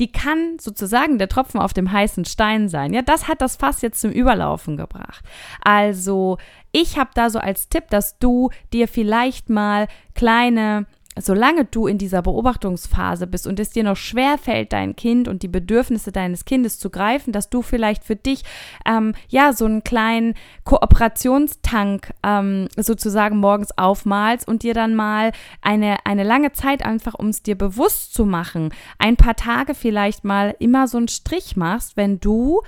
Die 0.00 0.10
kann 0.10 0.56
sozusagen 0.58 1.18
der 1.18 1.28
Tropfen 1.28 1.60
auf 1.60 1.72
dem 1.72 1.92
heißen 1.92 2.24
Stein 2.24 2.68
sein. 2.68 2.92
Ja, 2.92 3.02
das 3.02 3.28
hat 3.28 3.40
das 3.40 3.54
Fass 3.54 3.80
jetzt 3.80 4.00
zum 4.00 4.10
Überlaufen 4.10 4.76
gebracht. 4.76 5.24
Also, 5.62 6.38
ich 6.72 6.98
habe 6.98 7.10
da 7.14 7.30
so 7.30 7.38
als 7.38 7.68
Tipp, 7.68 7.84
dass 7.90 8.18
du 8.18 8.50
dir 8.72 8.88
vielleicht 8.88 9.50
mal 9.50 9.86
kleine 10.16 10.86
solange 11.20 11.64
du 11.64 11.86
in 11.86 11.98
dieser 11.98 12.22
Beobachtungsphase 12.22 13.26
bist 13.26 13.46
und 13.46 13.60
es 13.60 13.70
dir 13.70 13.84
noch 13.84 13.96
schwer 13.96 14.38
fällt, 14.38 14.72
dein 14.72 14.96
Kind 14.96 15.28
und 15.28 15.42
die 15.42 15.48
Bedürfnisse 15.48 16.12
deines 16.12 16.44
Kindes 16.44 16.78
zu 16.78 16.90
greifen, 16.90 17.32
dass 17.32 17.50
du 17.50 17.62
vielleicht 17.62 18.04
für 18.04 18.16
dich 18.16 18.44
ähm, 18.86 19.14
ja 19.28 19.52
so 19.52 19.66
einen 19.66 19.84
kleinen 19.84 20.34
Kooperationstank 20.64 22.14
ähm, 22.22 22.68
sozusagen 22.76 23.36
morgens 23.38 23.76
aufmalst 23.76 24.48
und 24.48 24.62
dir 24.62 24.74
dann 24.74 24.94
mal 24.94 25.32
eine, 25.60 25.98
eine 26.04 26.24
lange 26.24 26.52
Zeit 26.52 26.84
einfach, 26.84 27.14
um 27.14 27.28
es 27.28 27.42
dir 27.42 27.56
bewusst 27.56 28.14
zu 28.14 28.24
machen, 28.24 28.72
ein 28.98 29.16
paar 29.16 29.36
Tage 29.36 29.74
vielleicht 29.74 30.24
mal 30.24 30.54
immer 30.58 30.88
so 30.88 30.96
einen 30.96 31.08
Strich 31.08 31.56
machst, 31.56 31.96
wenn 31.96 32.20
du 32.20 32.62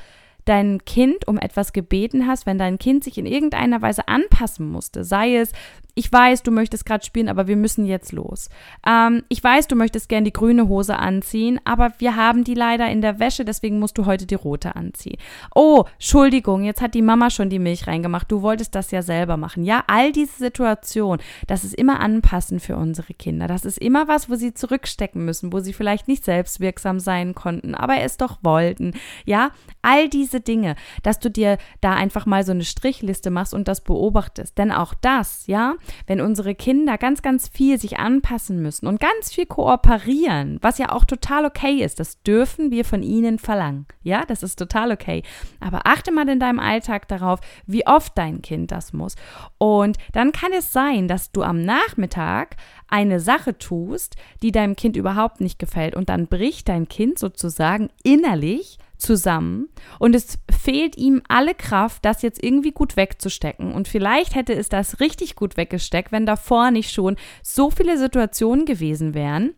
dein 0.44 0.84
Kind 0.84 1.26
um 1.26 1.38
etwas 1.38 1.72
gebeten 1.72 2.26
hast, 2.26 2.46
wenn 2.46 2.58
dein 2.58 2.78
Kind 2.78 3.04
sich 3.04 3.18
in 3.18 3.26
irgendeiner 3.26 3.80
Weise 3.80 4.08
anpassen 4.08 4.68
musste, 4.68 5.04
sei 5.04 5.36
es 5.36 5.52
ich 5.96 6.12
weiß, 6.12 6.42
du 6.42 6.50
möchtest 6.50 6.84
gerade 6.84 7.04
spielen, 7.04 7.28
aber 7.28 7.46
wir 7.46 7.56
müssen 7.56 7.86
jetzt 7.86 8.12
los. 8.12 8.48
Ähm, 8.86 9.22
ich 9.28 9.42
weiß, 9.42 9.68
du 9.68 9.76
möchtest 9.76 10.08
gern 10.08 10.24
die 10.24 10.32
grüne 10.32 10.68
Hose 10.68 10.98
anziehen, 10.98 11.60
aber 11.64 11.92
wir 11.98 12.16
haben 12.16 12.42
die 12.42 12.54
leider 12.54 12.88
in 12.90 13.00
der 13.00 13.20
Wäsche, 13.20 13.44
deswegen 13.44 13.78
musst 13.78 13.96
du 13.96 14.04
heute 14.04 14.26
die 14.26 14.34
rote 14.34 14.74
anziehen. 14.74 15.18
Oh, 15.54 15.84
Entschuldigung, 15.94 16.64
jetzt 16.64 16.80
hat 16.80 16.94
die 16.94 17.02
Mama 17.02 17.30
schon 17.30 17.48
die 17.48 17.60
Milch 17.60 17.86
reingemacht. 17.86 18.30
Du 18.30 18.42
wolltest 18.42 18.74
das 18.74 18.90
ja 18.90 19.02
selber 19.02 19.36
machen. 19.36 19.64
Ja, 19.64 19.84
all 19.86 20.10
diese 20.10 20.36
Situationen, 20.36 21.24
das 21.46 21.62
ist 21.62 21.74
immer 21.74 22.00
anpassen 22.00 22.58
für 22.58 22.76
unsere 22.76 23.14
Kinder. 23.14 23.46
Das 23.46 23.64
ist 23.64 23.78
immer 23.78 24.08
was, 24.08 24.28
wo 24.28 24.34
sie 24.34 24.52
zurückstecken 24.52 25.24
müssen, 25.24 25.52
wo 25.52 25.60
sie 25.60 25.72
vielleicht 25.72 26.08
nicht 26.08 26.24
selbstwirksam 26.24 26.98
sein 26.98 27.36
konnten, 27.36 27.76
aber 27.76 28.00
es 28.00 28.16
doch 28.16 28.38
wollten. 28.42 28.94
Ja, 29.26 29.50
all 29.82 30.08
diese 30.08 30.40
Dinge, 30.40 30.74
dass 31.04 31.20
du 31.20 31.30
dir 31.30 31.58
da 31.80 31.92
einfach 31.94 32.26
mal 32.26 32.44
so 32.44 32.50
eine 32.50 32.64
Strichliste 32.64 33.30
machst 33.30 33.54
und 33.54 33.68
das 33.68 33.80
beobachtest. 33.80 34.58
Denn 34.58 34.72
auch 34.72 34.94
das, 34.94 35.46
ja, 35.46 35.74
wenn 36.06 36.20
unsere 36.20 36.54
Kinder 36.54 36.98
ganz, 36.98 37.22
ganz 37.22 37.48
viel 37.48 37.78
sich 37.78 37.98
anpassen 37.98 38.60
müssen 38.62 38.86
und 38.86 39.00
ganz 39.00 39.32
viel 39.32 39.46
kooperieren, 39.46 40.58
was 40.60 40.78
ja 40.78 40.92
auch 40.92 41.04
total 41.04 41.44
okay 41.44 41.82
ist, 41.82 42.00
das 42.00 42.22
dürfen 42.22 42.70
wir 42.70 42.84
von 42.84 43.02
ihnen 43.02 43.38
verlangen. 43.38 43.86
Ja, 44.02 44.24
das 44.26 44.42
ist 44.42 44.56
total 44.56 44.92
okay. 44.92 45.22
Aber 45.60 45.86
achte 45.86 46.12
mal 46.12 46.28
in 46.28 46.40
deinem 46.40 46.60
Alltag 46.60 47.08
darauf, 47.08 47.40
wie 47.66 47.86
oft 47.86 48.16
dein 48.16 48.42
Kind 48.42 48.70
das 48.70 48.92
muss. 48.92 49.16
Und 49.58 49.98
dann 50.12 50.32
kann 50.32 50.52
es 50.52 50.72
sein, 50.72 51.08
dass 51.08 51.32
du 51.32 51.42
am 51.42 51.62
Nachmittag 51.62 52.56
eine 52.88 53.20
Sache 53.20 53.58
tust, 53.58 54.16
die 54.42 54.52
deinem 54.52 54.76
Kind 54.76 54.96
überhaupt 54.96 55.40
nicht 55.40 55.58
gefällt 55.58 55.96
und 55.96 56.08
dann 56.08 56.26
bricht 56.26 56.68
dein 56.68 56.88
Kind 56.88 57.18
sozusagen 57.18 57.88
innerlich 58.02 58.78
zusammen 59.04 59.68
und 59.98 60.14
es 60.14 60.38
fehlt 60.50 60.96
ihm 60.96 61.22
alle 61.28 61.54
Kraft, 61.54 62.04
das 62.04 62.22
jetzt 62.22 62.42
irgendwie 62.42 62.72
gut 62.72 62.96
wegzustecken. 62.96 63.72
Und 63.72 63.86
vielleicht 63.86 64.34
hätte 64.34 64.54
es 64.54 64.68
das 64.68 65.00
richtig 65.00 65.36
gut 65.36 65.56
weggesteckt, 65.56 66.10
wenn 66.10 66.26
davor 66.26 66.70
nicht 66.70 66.90
schon 66.90 67.16
so 67.42 67.70
viele 67.70 67.98
Situationen 67.98 68.64
gewesen 68.64 69.14
wären, 69.14 69.54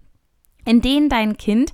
in 0.64 0.80
denen 0.80 1.08
dein 1.08 1.36
Kind 1.36 1.72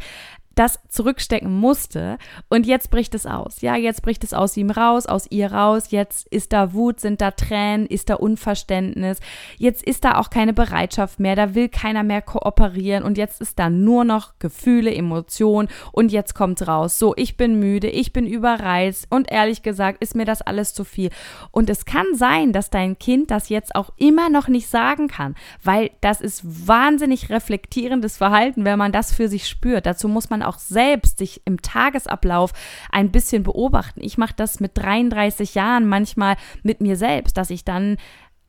das 0.54 0.78
zurückstecken 0.88 1.52
musste 1.52 2.18
und 2.48 2.66
jetzt 2.66 2.90
bricht 2.90 3.14
es 3.14 3.26
aus. 3.26 3.60
Ja, 3.60 3.76
jetzt 3.76 4.02
bricht 4.02 4.24
es 4.24 4.34
aus 4.34 4.56
ihm 4.56 4.70
raus, 4.70 5.06
aus 5.06 5.26
ihr 5.30 5.52
raus. 5.52 5.90
Jetzt 5.90 6.26
ist 6.28 6.52
da 6.52 6.72
Wut, 6.72 7.00
sind 7.00 7.20
da 7.20 7.30
Tränen, 7.30 7.86
ist 7.86 8.10
da 8.10 8.14
Unverständnis. 8.14 9.18
Jetzt 9.58 9.82
ist 9.82 10.04
da 10.04 10.18
auch 10.18 10.30
keine 10.30 10.52
Bereitschaft 10.52 11.20
mehr, 11.20 11.36
da 11.36 11.54
will 11.54 11.68
keiner 11.68 12.02
mehr 12.02 12.22
kooperieren 12.22 13.04
und 13.04 13.18
jetzt 13.18 13.40
ist 13.40 13.58
da 13.58 13.70
nur 13.70 14.04
noch 14.04 14.38
Gefühle, 14.38 14.94
Emotionen 14.94 15.68
und 15.92 16.12
jetzt 16.12 16.34
kommt 16.34 16.66
raus. 16.66 16.98
So, 16.98 17.14
ich 17.16 17.36
bin 17.36 17.58
müde, 17.58 17.88
ich 17.88 18.12
bin 18.12 18.26
überreizt 18.26 19.06
und 19.10 19.30
ehrlich 19.30 19.62
gesagt 19.62 20.02
ist 20.02 20.14
mir 20.14 20.24
das 20.24 20.42
alles 20.42 20.74
zu 20.74 20.84
viel. 20.84 21.10
Und 21.50 21.70
es 21.70 21.84
kann 21.84 22.06
sein, 22.14 22.52
dass 22.52 22.70
dein 22.70 22.98
Kind 22.98 23.30
das 23.30 23.48
jetzt 23.48 23.74
auch 23.74 23.90
immer 23.96 24.28
noch 24.28 24.48
nicht 24.48 24.68
sagen 24.68 25.08
kann, 25.08 25.34
weil 25.62 25.90
das 26.00 26.20
ist 26.20 26.42
wahnsinnig 26.68 27.30
reflektierendes 27.30 28.16
Verhalten, 28.16 28.64
wenn 28.64 28.78
man 28.78 28.92
das 28.92 29.12
für 29.12 29.28
sich 29.28 29.48
spürt. 29.48 29.86
Dazu 29.86 30.08
muss 30.08 30.30
man 30.30 30.41
auch 30.42 30.58
selbst 30.58 31.18
sich 31.18 31.42
im 31.44 31.62
Tagesablauf 31.62 32.52
ein 32.90 33.10
bisschen 33.10 33.42
beobachten. 33.42 34.00
Ich 34.02 34.18
mache 34.18 34.34
das 34.36 34.60
mit 34.60 34.72
33 34.76 35.54
Jahren 35.54 35.86
manchmal 35.86 36.36
mit 36.62 36.80
mir 36.80 36.96
selbst, 36.96 37.36
dass 37.36 37.50
ich 37.50 37.64
dann 37.64 37.96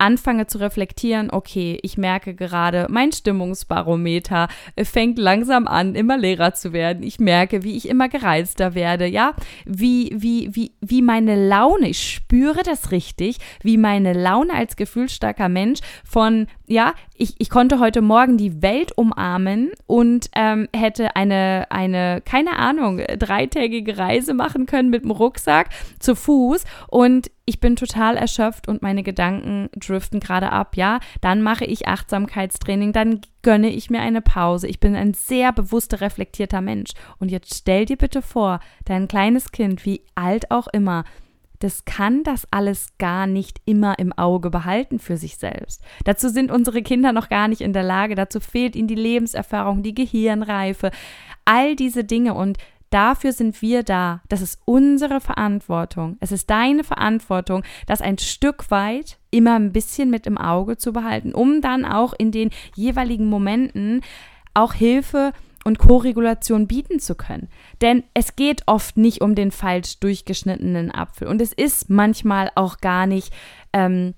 anfange 0.04 0.48
zu 0.48 0.60
reflektieren, 0.60 1.32
okay, 1.32 1.80
ich 1.82 1.98
merke 1.98 2.36
gerade, 2.36 2.88
mein 2.90 3.12
Stimmungsbarometer 3.12 4.50
fängt 4.84 5.18
langsam 5.18 5.66
an, 5.66 5.96
immer 5.96 6.18
leerer 6.18 6.54
zu 6.54 6.74
werden. 6.74 7.04
Ich 7.04 7.20
merke, 7.20 7.64
wie 7.64 7.78
ich 7.78 7.88
immer 7.88 8.10
gereizter 8.10 8.76
werde, 8.76 9.06
ja, 9.06 9.34
wie, 9.66 10.12
wie, 10.14 10.50
wie, 10.54 10.74
wie 10.82 11.02
meine 11.02 11.48
Laune, 11.48 11.90
ich 11.90 12.14
spüre 12.16 12.64
das 12.64 12.92
richtig, 12.92 13.38
wie 13.62 13.78
meine 13.78 14.14
Laune 14.14 14.54
als 14.54 14.76
gefühlsstarker 14.76 15.48
Mensch 15.48 15.80
von, 16.04 16.48
ja, 16.74 16.94
ich, 17.16 17.36
ich 17.38 17.50
konnte 17.50 17.80
heute 17.80 18.02
Morgen 18.02 18.38
die 18.38 18.62
Welt 18.62 18.92
umarmen 18.98 19.72
und 19.86 20.30
ähm, 20.36 20.68
hätte 20.76 21.16
eine, 21.16 21.68
eine, 21.70 22.22
keine 22.26 22.58
Ahnung, 22.58 22.98
dreitägige 23.20 23.98
Reise 23.98 24.34
machen 24.34 24.66
können 24.66 24.90
mit 24.90 25.04
dem 25.04 25.12
Rucksack 25.12 25.70
zu 26.00 26.16
Fuß 26.16 26.66
und 26.88 27.32
ich 27.46 27.60
bin 27.60 27.76
total 27.76 28.18
erschöpft 28.18 28.68
und 28.68 28.82
meine 28.82 29.04
Gedanken 29.04 29.70
driften 29.76 30.20
gerade 30.20 30.52
ab, 30.52 30.76
ja, 30.78 31.00
dann 31.22 31.42
mache 31.42 31.66
ich 31.66 31.88
Achtsamkeitstraining, 31.88 32.94
dann 32.94 33.22
gönne 33.42 33.70
ich 33.70 33.90
mir 33.90 34.00
eine 34.00 34.22
Pause. 34.22 34.68
Ich 34.68 34.80
bin 34.80 34.96
ein 34.96 35.14
sehr 35.14 35.52
bewusster, 35.52 36.00
reflektierter 36.00 36.62
Mensch. 36.62 36.92
Und 37.20 37.30
jetzt 37.30 37.54
stell 37.54 37.86
dir 37.86 37.98
bitte 37.98 38.22
vor, 38.22 38.62
dein 38.86 39.10
kleines 39.10 39.52
Kind, 39.52 39.86
wie 39.86 40.02
alt 40.16 40.50
auch 40.52 40.68
immer, 40.72 41.04
das 41.64 41.86
kann 41.86 42.24
das 42.24 42.46
alles 42.52 42.88
gar 42.98 43.26
nicht 43.26 43.62
immer 43.64 43.98
im 43.98 44.12
Auge 44.12 44.50
behalten 44.50 45.00
für 45.00 45.16
sich 45.16 45.38
selbst. 45.38 45.82
Dazu 46.04 46.28
sind 46.28 46.52
unsere 46.52 46.82
Kinder 46.82 47.14
noch 47.14 47.30
gar 47.30 47.48
nicht 47.48 47.62
in 47.62 47.72
der 47.72 47.84
Lage, 47.84 48.16
dazu 48.16 48.42
fehlt 48.42 48.76
ihnen 48.76 48.90
die 48.90 48.96
Lebenserfahrung, 48.96 49.82
die 49.82 49.96
Gehirnreife, 49.96 50.92
all 51.46 51.76
diese 51.76 52.04
Dinge 52.04 52.34
und 52.34 52.58
Dafür 52.90 53.34
sind 53.34 53.64
wir 53.64 53.82
da. 53.82 54.22
Das 54.30 54.44
ist 54.44 54.62
unsere 54.66 55.20
Verantwortung. 55.20 56.16
Es 56.20 56.32
ist 56.32 56.52
deine 56.52 56.84
Verantwortung, 56.84 57.64
das 57.88 58.04
ein 58.04 58.20
Stück 58.20 58.70
weit 58.70 59.18
immer 59.32 59.56
ein 59.56 59.72
bisschen 59.72 60.12
mit 60.12 60.28
im 60.28 60.38
Auge 60.38 60.78
zu 60.78 60.94
behalten, 60.94 61.34
um 61.34 61.60
dann 61.60 61.86
auch 61.86 62.14
in 62.16 62.30
den 62.30 62.52
jeweiligen 62.76 63.26
Momenten 63.26 64.02
auch 64.54 64.74
Hilfe 64.74 65.34
und 65.64 65.80
Koregulation 65.80 66.68
bieten 66.68 67.00
zu 67.00 67.16
können. 67.16 67.50
Denn 67.82 68.04
es 68.14 68.36
geht 68.36 68.64
oft 68.66 68.98
nicht 68.98 69.22
um 69.22 69.36
den 69.36 69.52
falsch 69.52 70.00
durchgeschnittenen 70.00 70.94
Apfel 70.94 71.28
und 71.28 71.42
es 71.42 71.54
ist 71.54 71.90
manchmal 71.90 72.52
auch 72.56 72.78
gar 72.78 73.08
nicht 73.08 73.34
ähm, 73.74 74.14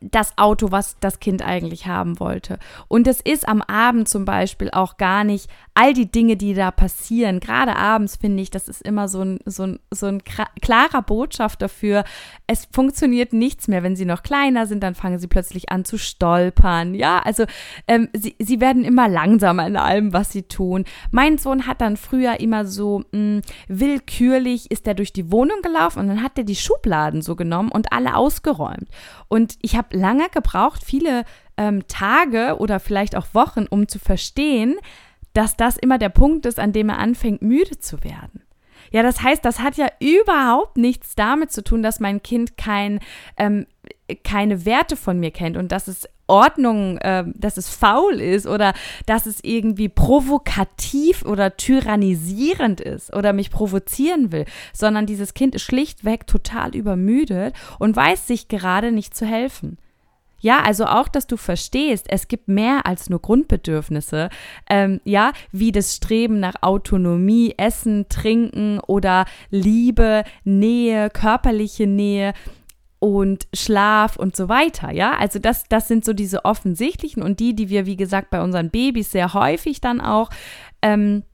das 0.00 0.38
Auto, 0.38 0.70
was 0.70 0.96
das 1.00 1.20
Kind 1.20 1.42
eigentlich 1.42 1.86
haben 1.86 2.18
wollte. 2.20 2.58
Und 2.88 3.06
es 3.06 3.20
ist 3.20 3.46
am 3.46 3.62
Abend 3.62 4.08
zum 4.08 4.24
Beispiel 4.24 4.70
auch 4.70 4.96
gar 4.96 5.24
nicht 5.24 5.48
all 5.74 5.92
die 5.92 6.10
Dinge, 6.10 6.36
die 6.36 6.54
da 6.54 6.70
passieren. 6.70 7.40
Gerade 7.40 7.76
abends 7.76 8.16
finde 8.16 8.42
ich, 8.42 8.50
das 8.50 8.68
ist 8.68 8.82
immer 8.82 9.08
so 9.08 9.22
ein, 9.22 9.38
so 9.44 9.64
ein, 9.64 9.78
so 9.90 10.06
ein 10.06 10.22
klarer 10.60 11.02
Botschaft 11.02 11.62
dafür. 11.62 12.04
Es 12.46 12.66
funktioniert 12.72 13.32
nichts 13.32 13.68
mehr. 13.68 13.82
Wenn 13.82 13.96
sie 13.96 14.04
noch 14.04 14.22
kleiner 14.22 14.66
sind, 14.66 14.82
dann 14.82 14.94
fangen 14.94 15.18
sie 15.18 15.26
plötzlich 15.26 15.70
an 15.70 15.84
zu 15.84 15.98
stolpern. 15.98 16.94
Ja, 16.94 17.20
also 17.20 17.44
ähm, 17.86 18.08
sie, 18.14 18.36
sie 18.38 18.60
werden 18.60 18.84
immer 18.84 19.08
langsamer 19.08 19.66
in 19.66 19.76
allem, 19.76 20.12
was 20.12 20.32
sie 20.32 20.42
tun. 20.42 20.84
Mein 21.10 21.38
Sohn 21.38 21.66
hat 21.66 21.80
dann 21.80 21.96
früher 21.96 22.40
immer 22.40 22.64
so 22.64 23.00
mh, 23.12 23.12
hm, 23.12 23.42
willkürlich, 23.68 24.70
ist 24.70 24.86
er 24.86 24.94
durch 24.94 25.12
die 25.12 25.30
Wohnung 25.30 25.62
gelaufen 25.62 26.00
und 26.00 26.08
dann 26.08 26.22
hat 26.22 26.38
er 26.38 26.44
die 26.44 26.56
Schubladen 26.56 27.22
so 27.22 27.36
genommen 27.36 27.70
und 27.70 27.92
alle 27.92 28.16
ausgeräumt. 28.16 28.88
Und 29.28 29.56
ich 29.62 29.76
habe 29.76 29.89
lange 29.92 30.28
gebraucht, 30.30 30.82
viele 30.84 31.24
ähm, 31.56 31.86
Tage 31.88 32.56
oder 32.58 32.80
vielleicht 32.80 33.16
auch 33.16 33.26
Wochen, 33.32 33.66
um 33.68 33.88
zu 33.88 33.98
verstehen, 33.98 34.76
dass 35.32 35.56
das 35.56 35.76
immer 35.76 35.98
der 35.98 36.08
Punkt 36.08 36.46
ist, 36.46 36.58
an 36.58 36.72
dem 36.72 36.88
er 36.88 36.98
anfängt, 36.98 37.42
müde 37.42 37.78
zu 37.78 38.02
werden. 38.02 38.42
Ja, 38.92 39.02
das 39.02 39.22
heißt, 39.22 39.44
das 39.44 39.60
hat 39.60 39.76
ja 39.76 39.88
überhaupt 40.00 40.76
nichts 40.76 41.14
damit 41.14 41.52
zu 41.52 41.62
tun, 41.62 41.82
dass 41.82 42.00
mein 42.00 42.22
Kind 42.22 42.56
kein, 42.56 42.98
ähm, 43.36 43.66
keine 44.16 44.64
Werte 44.64 44.96
von 44.96 45.18
mir 45.18 45.30
kennt 45.30 45.56
und 45.56 45.72
dass 45.72 45.88
es 45.88 46.08
Ordnung, 46.26 46.98
äh, 46.98 47.24
dass 47.34 47.56
es 47.56 47.68
faul 47.68 48.20
ist 48.20 48.46
oder 48.46 48.72
dass 49.04 49.26
es 49.26 49.40
irgendwie 49.42 49.88
provokativ 49.88 51.24
oder 51.24 51.56
tyrannisierend 51.56 52.80
ist 52.80 53.12
oder 53.12 53.32
mich 53.32 53.50
provozieren 53.50 54.30
will, 54.32 54.46
sondern 54.72 55.06
dieses 55.06 55.34
Kind 55.34 55.54
ist 55.54 55.62
schlichtweg 55.62 56.26
total 56.26 56.74
übermüdet 56.74 57.54
und 57.78 57.96
weiß 57.96 58.26
sich 58.26 58.48
gerade 58.48 58.92
nicht 58.92 59.14
zu 59.14 59.26
helfen. 59.26 59.76
Ja, 60.42 60.62
also 60.62 60.86
auch, 60.86 61.08
dass 61.08 61.26
du 61.26 61.36
verstehst, 61.36 62.06
es 62.08 62.26
gibt 62.26 62.48
mehr 62.48 62.86
als 62.86 63.10
nur 63.10 63.20
Grundbedürfnisse, 63.20 64.30
ähm, 64.70 65.00
ja, 65.04 65.32
wie 65.52 65.70
das 65.70 65.94
Streben 65.96 66.40
nach 66.40 66.62
Autonomie, 66.62 67.54
Essen, 67.58 68.08
Trinken 68.08 68.80
oder 68.80 69.26
Liebe, 69.50 70.24
Nähe, 70.44 71.10
körperliche 71.10 71.86
Nähe 71.86 72.32
und 73.00 73.48
Schlaf 73.54 74.16
und 74.16 74.36
so 74.36 74.48
weiter, 74.48 74.92
ja? 74.92 75.16
Also 75.16 75.38
das, 75.38 75.64
das 75.68 75.88
sind 75.88 76.04
so 76.04 76.12
diese 76.12 76.44
offensichtlichen 76.44 77.22
und 77.22 77.40
die, 77.40 77.54
die 77.54 77.70
wir, 77.70 77.86
wie 77.86 77.96
gesagt, 77.96 78.30
bei 78.30 78.42
unseren 78.42 78.70
Babys 78.70 79.10
sehr 79.10 79.34
häufig 79.34 79.80
dann 79.80 80.00
auch 80.00 80.30
ähm, 80.82 81.24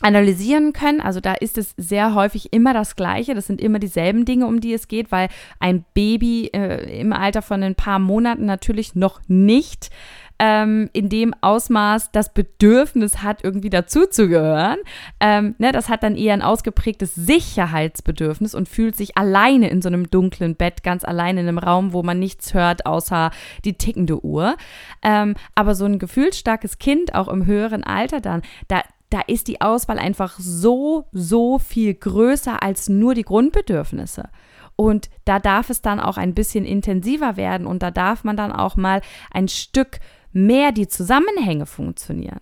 analysieren 0.00 0.72
können. 0.72 1.02
Also 1.02 1.20
da 1.20 1.34
ist 1.34 1.58
es 1.58 1.74
sehr 1.76 2.14
häufig 2.14 2.52
immer 2.52 2.72
das 2.72 2.96
Gleiche. 2.96 3.34
Das 3.34 3.46
sind 3.46 3.60
immer 3.60 3.78
dieselben 3.78 4.24
Dinge, 4.24 4.46
um 4.46 4.60
die 4.60 4.72
es 4.72 4.88
geht, 4.88 5.12
weil 5.12 5.28
ein 5.58 5.84
Baby 5.92 6.46
äh, 6.54 7.00
im 7.00 7.12
Alter 7.12 7.42
von 7.42 7.62
ein 7.62 7.74
paar 7.74 7.98
Monaten 7.98 8.46
natürlich 8.46 8.94
noch 8.94 9.20
nicht 9.28 9.90
ähm, 10.40 10.88
in 10.94 11.10
dem 11.10 11.34
Ausmaß 11.42 12.12
das 12.12 12.32
Bedürfnis 12.32 13.22
hat, 13.22 13.44
irgendwie 13.44 13.68
dazuzugehören. 13.68 14.78
Ähm, 15.20 15.54
ne, 15.58 15.70
das 15.70 15.90
hat 15.90 16.02
dann 16.02 16.16
eher 16.16 16.32
ein 16.32 16.40
ausgeprägtes 16.40 17.14
Sicherheitsbedürfnis 17.14 18.54
und 18.54 18.66
fühlt 18.66 18.96
sich 18.96 19.18
alleine 19.18 19.68
in 19.68 19.82
so 19.82 19.88
einem 19.88 20.10
dunklen 20.10 20.56
Bett, 20.56 20.82
ganz 20.82 21.04
alleine 21.04 21.42
in 21.42 21.48
einem 21.48 21.58
Raum, 21.58 21.92
wo 21.92 22.02
man 22.02 22.18
nichts 22.18 22.54
hört, 22.54 22.86
außer 22.86 23.30
die 23.66 23.74
tickende 23.74 24.24
Uhr. 24.24 24.56
Ähm, 25.02 25.34
aber 25.54 25.74
so 25.74 25.84
ein 25.84 25.98
gefühlsstarkes 25.98 26.78
Kind, 26.78 27.14
auch 27.14 27.28
im 27.28 27.44
höheren 27.44 27.84
Alter 27.84 28.22
dann, 28.22 28.40
da, 28.66 28.80
da 29.10 29.20
ist 29.26 29.46
die 29.46 29.60
Auswahl 29.60 29.98
einfach 29.98 30.38
so, 30.38 31.04
so 31.12 31.58
viel 31.58 31.92
größer 31.92 32.62
als 32.62 32.88
nur 32.88 33.14
die 33.14 33.24
Grundbedürfnisse. 33.24 34.30
Und 34.76 35.10
da 35.26 35.38
darf 35.38 35.68
es 35.68 35.82
dann 35.82 36.00
auch 36.00 36.16
ein 36.16 36.32
bisschen 36.32 36.64
intensiver 36.64 37.36
werden 37.36 37.66
und 37.66 37.82
da 37.82 37.90
darf 37.90 38.24
man 38.24 38.38
dann 38.38 38.50
auch 38.50 38.76
mal 38.76 39.02
ein 39.30 39.46
Stück 39.46 40.00
mehr 40.32 40.72
die 40.72 40.88
Zusammenhänge 40.88 41.66
funktionieren. 41.66 42.40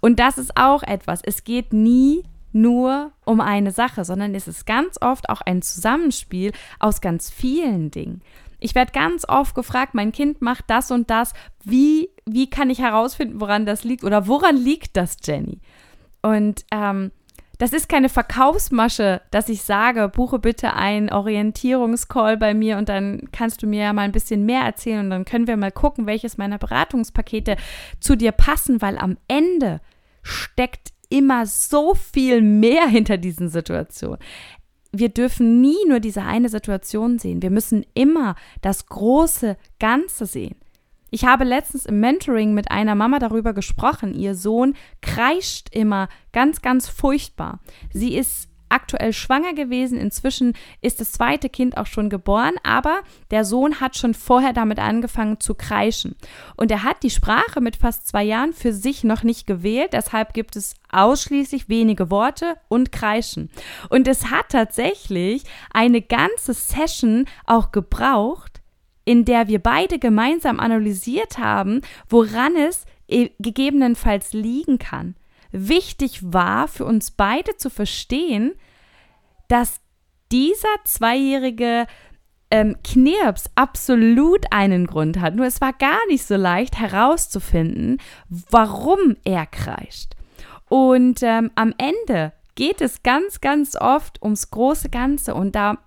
Und 0.00 0.18
das 0.18 0.38
ist 0.38 0.56
auch 0.56 0.82
etwas. 0.82 1.20
Es 1.22 1.44
geht 1.44 1.72
nie 1.72 2.24
nur 2.52 3.12
um 3.24 3.40
eine 3.40 3.70
Sache, 3.70 4.04
sondern 4.04 4.34
es 4.34 4.48
ist 4.48 4.66
ganz 4.66 5.00
oft 5.00 5.28
auch 5.28 5.40
ein 5.42 5.62
Zusammenspiel 5.62 6.52
aus 6.78 7.00
ganz 7.00 7.30
vielen 7.30 7.90
Dingen. 7.90 8.22
Ich 8.58 8.74
werde 8.74 8.92
ganz 8.92 9.28
oft 9.28 9.54
gefragt, 9.54 9.94
mein 9.94 10.10
Kind 10.10 10.42
macht 10.42 10.64
das 10.68 10.90
und 10.90 11.10
das. 11.10 11.32
Wie, 11.62 12.10
wie 12.26 12.50
kann 12.50 12.70
ich 12.70 12.80
herausfinden, 12.80 13.40
woran 13.40 13.66
das 13.66 13.84
liegt? 13.84 14.02
Oder 14.02 14.26
woran 14.26 14.56
liegt 14.56 14.96
das, 14.96 15.16
Jenny? 15.22 15.60
Und 16.22 16.64
ähm, 16.72 17.12
das 17.58 17.72
ist 17.72 17.88
keine 17.88 18.08
Verkaufsmasche, 18.08 19.20
dass 19.30 19.48
ich 19.48 19.62
sage, 19.62 20.08
buche 20.08 20.38
bitte 20.38 20.74
einen 20.74 21.10
Orientierungscall 21.10 22.36
bei 22.36 22.54
mir 22.54 22.78
und 22.78 22.88
dann 22.88 23.28
kannst 23.32 23.62
du 23.62 23.66
mir 23.66 23.82
ja 23.82 23.92
mal 23.92 24.02
ein 24.02 24.12
bisschen 24.12 24.46
mehr 24.46 24.62
erzählen 24.62 25.00
und 25.04 25.10
dann 25.10 25.24
können 25.24 25.46
wir 25.46 25.56
mal 25.56 25.72
gucken, 25.72 26.06
welches 26.06 26.38
meiner 26.38 26.58
Beratungspakete 26.58 27.56
zu 28.00 28.16
dir 28.16 28.32
passen, 28.32 28.80
weil 28.80 28.96
am 28.96 29.18
Ende 29.26 29.80
steckt 30.22 30.92
immer 31.10 31.46
so 31.46 31.94
viel 31.94 32.42
mehr 32.42 32.86
hinter 32.86 33.16
diesen 33.16 33.48
Situationen 33.48 34.18
wir 34.92 35.08
dürfen 35.08 35.60
nie 35.60 35.84
nur 35.86 36.00
diese 36.00 36.22
eine 36.22 36.48
Situation 36.48 37.18
sehen. 37.18 37.42
Wir 37.42 37.50
müssen 37.50 37.84
immer 37.94 38.36
das 38.62 38.86
große 38.86 39.56
Ganze 39.78 40.26
sehen. 40.26 40.56
Ich 41.10 41.24
habe 41.24 41.44
letztens 41.44 41.86
im 41.86 42.00
Mentoring 42.00 42.54
mit 42.54 42.70
einer 42.70 42.94
Mama 42.94 43.18
darüber 43.18 43.52
gesprochen. 43.52 44.14
Ihr 44.14 44.34
Sohn 44.34 44.74
kreischt 45.00 45.68
immer 45.74 46.08
ganz, 46.32 46.62
ganz 46.62 46.88
furchtbar. 46.88 47.60
Sie 47.92 48.16
ist 48.16 48.48
aktuell 48.68 49.12
schwanger 49.12 49.54
gewesen. 49.54 49.98
Inzwischen 49.98 50.54
ist 50.80 51.00
das 51.00 51.12
zweite 51.12 51.48
Kind 51.48 51.76
auch 51.76 51.86
schon 51.86 52.10
geboren, 52.10 52.54
aber 52.62 53.00
der 53.30 53.44
Sohn 53.44 53.80
hat 53.80 53.96
schon 53.96 54.14
vorher 54.14 54.52
damit 54.52 54.78
angefangen 54.78 55.40
zu 55.40 55.54
kreischen. 55.54 56.16
Und 56.56 56.70
er 56.70 56.82
hat 56.82 57.02
die 57.02 57.10
Sprache 57.10 57.60
mit 57.60 57.76
fast 57.76 58.06
zwei 58.06 58.24
Jahren 58.24 58.52
für 58.52 58.72
sich 58.72 59.04
noch 59.04 59.22
nicht 59.22 59.46
gewählt. 59.46 59.92
Deshalb 59.92 60.34
gibt 60.34 60.56
es 60.56 60.74
ausschließlich 60.90 61.68
wenige 61.68 62.10
Worte 62.10 62.56
und 62.68 62.92
Kreischen. 62.92 63.50
Und 63.90 64.08
es 64.08 64.30
hat 64.30 64.50
tatsächlich 64.50 65.44
eine 65.72 66.00
ganze 66.00 66.54
Session 66.54 67.26
auch 67.46 67.72
gebraucht, 67.72 68.47
in 69.08 69.24
der 69.24 69.48
wir 69.48 69.58
beide 69.58 69.98
gemeinsam 69.98 70.60
analysiert 70.60 71.38
haben, 71.38 71.80
woran 72.08 72.56
es 72.56 72.84
äh, 73.08 73.30
gegebenenfalls 73.38 74.32
liegen 74.32 74.78
kann 74.78 75.14
wichtig 75.50 76.20
war 76.22 76.68
für 76.68 76.84
uns 76.84 77.10
beide 77.10 77.56
zu 77.56 77.70
verstehen, 77.70 78.54
dass 79.48 79.80
dieser 80.30 80.68
zweijährige 80.84 81.86
ähm, 82.50 82.76
Knirps 82.84 83.50
absolut 83.54 84.46
einen 84.50 84.86
Grund 84.86 85.20
hat. 85.20 85.34
Nur 85.34 85.46
es 85.46 85.60
war 85.60 85.72
gar 85.72 85.98
nicht 86.08 86.24
so 86.24 86.36
leicht 86.36 86.78
herauszufinden, 86.78 87.98
warum 88.28 89.16
er 89.24 89.46
kreischt. 89.46 90.14
Und 90.68 91.22
ähm, 91.22 91.50
am 91.54 91.74
Ende 91.78 92.32
geht 92.54 92.80
es 92.80 93.02
ganz, 93.02 93.40
ganz 93.40 93.76
oft 93.76 94.22
ums 94.22 94.50
große 94.50 94.90
Ganze. 94.90 95.34
Und 95.34 95.54
da 95.54 95.78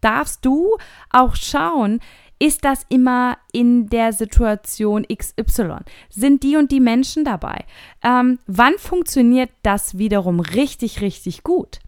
darfst 0.00 0.44
du 0.44 0.76
auch 1.10 1.34
schauen, 1.34 2.00
ist 2.38 2.64
das 2.64 2.86
immer 2.88 3.38
in 3.52 3.88
der 3.88 4.12
Situation 4.12 5.04
XY? 5.04 5.78
Sind 6.08 6.42
die 6.42 6.56
und 6.56 6.70
die 6.70 6.80
Menschen 6.80 7.24
dabei? 7.24 7.64
Ähm, 8.02 8.38
wann 8.46 8.78
funktioniert 8.78 9.50
das 9.62 9.98
wiederum 9.98 10.40
richtig, 10.40 11.00
richtig 11.00 11.42
gut? 11.42 11.80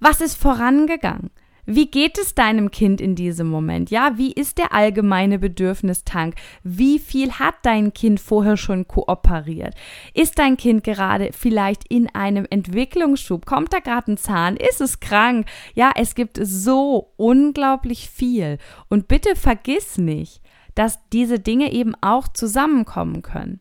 Was 0.00 0.20
ist 0.20 0.36
vorangegangen? 0.36 1.30
Wie 1.64 1.86
geht 1.86 2.18
es 2.18 2.34
deinem 2.34 2.72
Kind 2.72 3.00
in 3.00 3.14
diesem 3.14 3.48
Moment? 3.48 3.90
Ja, 3.90 4.18
wie 4.18 4.32
ist 4.32 4.58
der 4.58 4.72
allgemeine 4.72 5.38
Bedürfnistank? 5.38 6.34
Wie 6.64 6.98
viel 6.98 7.32
hat 7.32 7.54
dein 7.62 7.92
Kind 7.92 8.18
vorher 8.18 8.56
schon 8.56 8.88
kooperiert? 8.88 9.74
Ist 10.12 10.40
dein 10.40 10.56
Kind 10.56 10.82
gerade 10.82 11.30
vielleicht 11.32 11.84
in 11.88 12.12
einem 12.12 12.48
Entwicklungsschub? 12.50 13.46
Kommt 13.46 13.72
da 13.72 13.78
gerade 13.78 14.10
ein 14.10 14.16
Zahn? 14.16 14.56
Ist 14.56 14.80
es 14.80 14.98
krank? 14.98 15.46
Ja, 15.74 15.92
es 15.94 16.16
gibt 16.16 16.40
so 16.42 17.12
unglaublich 17.16 18.10
viel. 18.10 18.58
Und 18.88 19.06
bitte 19.06 19.36
vergiss 19.36 19.98
nicht, 19.98 20.40
dass 20.74 20.98
diese 21.10 21.38
Dinge 21.38 21.72
eben 21.72 21.94
auch 22.00 22.26
zusammenkommen 22.26 23.22
können. 23.22 23.60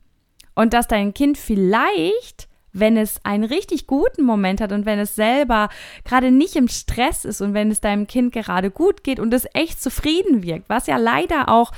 Und 0.55 0.73
dass 0.73 0.87
dein 0.87 1.13
Kind 1.13 1.37
vielleicht 1.37 2.49
wenn 2.73 2.97
es 2.97 3.23
einen 3.23 3.43
richtig 3.43 3.87
guten 3.87 4.23
Moment 4.23 4.61
hat 4.61 4.71
und 4.71 4.85
wenn 4.85 4.99
es 4.99 5.15
selber 5.15 5.69
gerade 6.05 6.31
nicht 6.31 6.55
im 6.55 6.67
Stress 6.67 7.25
ist 7.25 7.41
und 7.41 7.53
wenn 7.53 7.71
es 7.71 7.81
deinem 7.81 8.07
Kind 8.07 8.33
gerade 8.33 8.71
gut 8.71 9.03
geht 9.03 9.19
und 9.19 9.33
es 9.33 9.47
echt 9.53 9.81
zufrieden 9.81 10.43
wirkt, 10.43 10.69
was 10.69 10.87
ja 10.87 10.97
leider 10.97 11.49
auch 11.49 11.71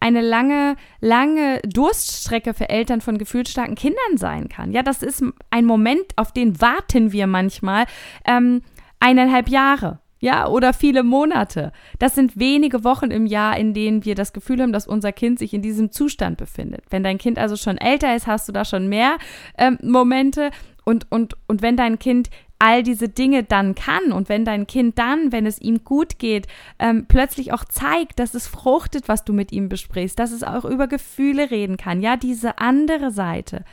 eine 0.00 0.20
lange, 0.20 0.76
lange 1.00 1.60
Durststrecke 1.62 2.54
für 2.54 2.68
Eltern 2.68 3.00
von 3.00 3.18
gefühlsstarken 3.18 3.74
Kindern 3.74 4.16
sein 4.16 4.48
kann. 4.48 4.72
Ja, 4.72 4.82
das 4.82 5.02
ist 5.02 5.24
ein 5.50 5.64
Moment, 5.64 6.04
auf 6.16 6.32
den 6.32 6.60
warten 6.60 7.12
wir 7.12 7.26
manchmal 7.26 7.86
ähm, 8.24 8.62
eineinhalb 9.00 9.48
Jahre 9.48 10.00
ja, 10.20 10.48
oder 10.48 10.72
viele 10.72 11.02
Monate. 11.02 11.72
Das 11.98 12.14
sind 12.14 12.38
wenige 12.38 12.82
Wochen 12.84 13.10
im 13.10 13.26
Jahr, 13.26 13.56
in 13.56 13.72
denen 13.74 14.04
wir 14.04 14.14
das 14.14 14.32
Gefühl 14.32 14.60
haben, 14.60 14.72
dass 14.72 14.86
unser 14.86 15.12
Kind 15.12 15.38
sich 15.38 15.54
in 15.54 15.62
diesem 15.62 15.92
Zustand 15.92 16.38
befindet. 16.38 16.82
Wenn 16.90 17.04
dein 17.04 17.18
Kind 17.18 17.38
also 17.38 17.56
schon 17.56 17.78
älter 17.78 18.14
ist, 18.16 18.26
hast 18.26 18.48
du 18.48 18.52
da 18.52 18.64
schon 18.64 18.88
mehr 18.88 19.18
ähm, 19.56 19.78
Momente. 19.82 20.50
Und, 20.84 21.06
und, 21.10 21.36
und 21.46 21.62
wenn 21.62 21.76
dein 21.76 21.98
Kind 21.98 22.30
all 22.58 22.82
diese 22.82 23.08
Dinge 23.08 23.44
dann 23.44 23.74
kann 23.74 24.10
und 24.10 24.28
wenn 24.28 24.44
dein 24.44 24.66
Kind 24.66 24.98
dann, 24.98 25.30
wenn 25.30 25.46
es 25.46 25.60
ihm 25.60 25.84
gut 25.84 26.18
geht, 26.18 26.48
ähm, 26.78 27.06
plötzlich 27.06 27.52
auch 27.52 27.64
zeigt, 27.64 28.18
dass 28.18 28.34
es 28.34 28.48
fruchtet, 28.48 29.06
was 29.06 29.24
du 29.24 29.32
mit 29.32 29.52
ihm 29.52 29.68
besprichst, 29.68 30.18
dass 30.18 30.32
es 30.32 30.42
auch 30.42 30.64
über 30.64 30.88
Gefühle 30.88 31.50
reden 31.50 31.76
kann, 31.76 32.00
ja, 32.00 32.16
diese 32.16 32.58
andere 32.58 33.12
Seite, 33.12 33.64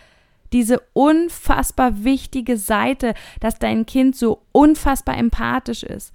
diese 0.54 0.82
unfassbar 0.94 2.04
wichtige 2.04 2.58
Seite, 2.58 3.16
dass 3.40 3.58
dein 3.58 3.88
Kind 3.88 4.16
so 4.16 4.44
unfassbar 4.52 5.18
empathisch 5.18 5.82
ist, 5.82 6.14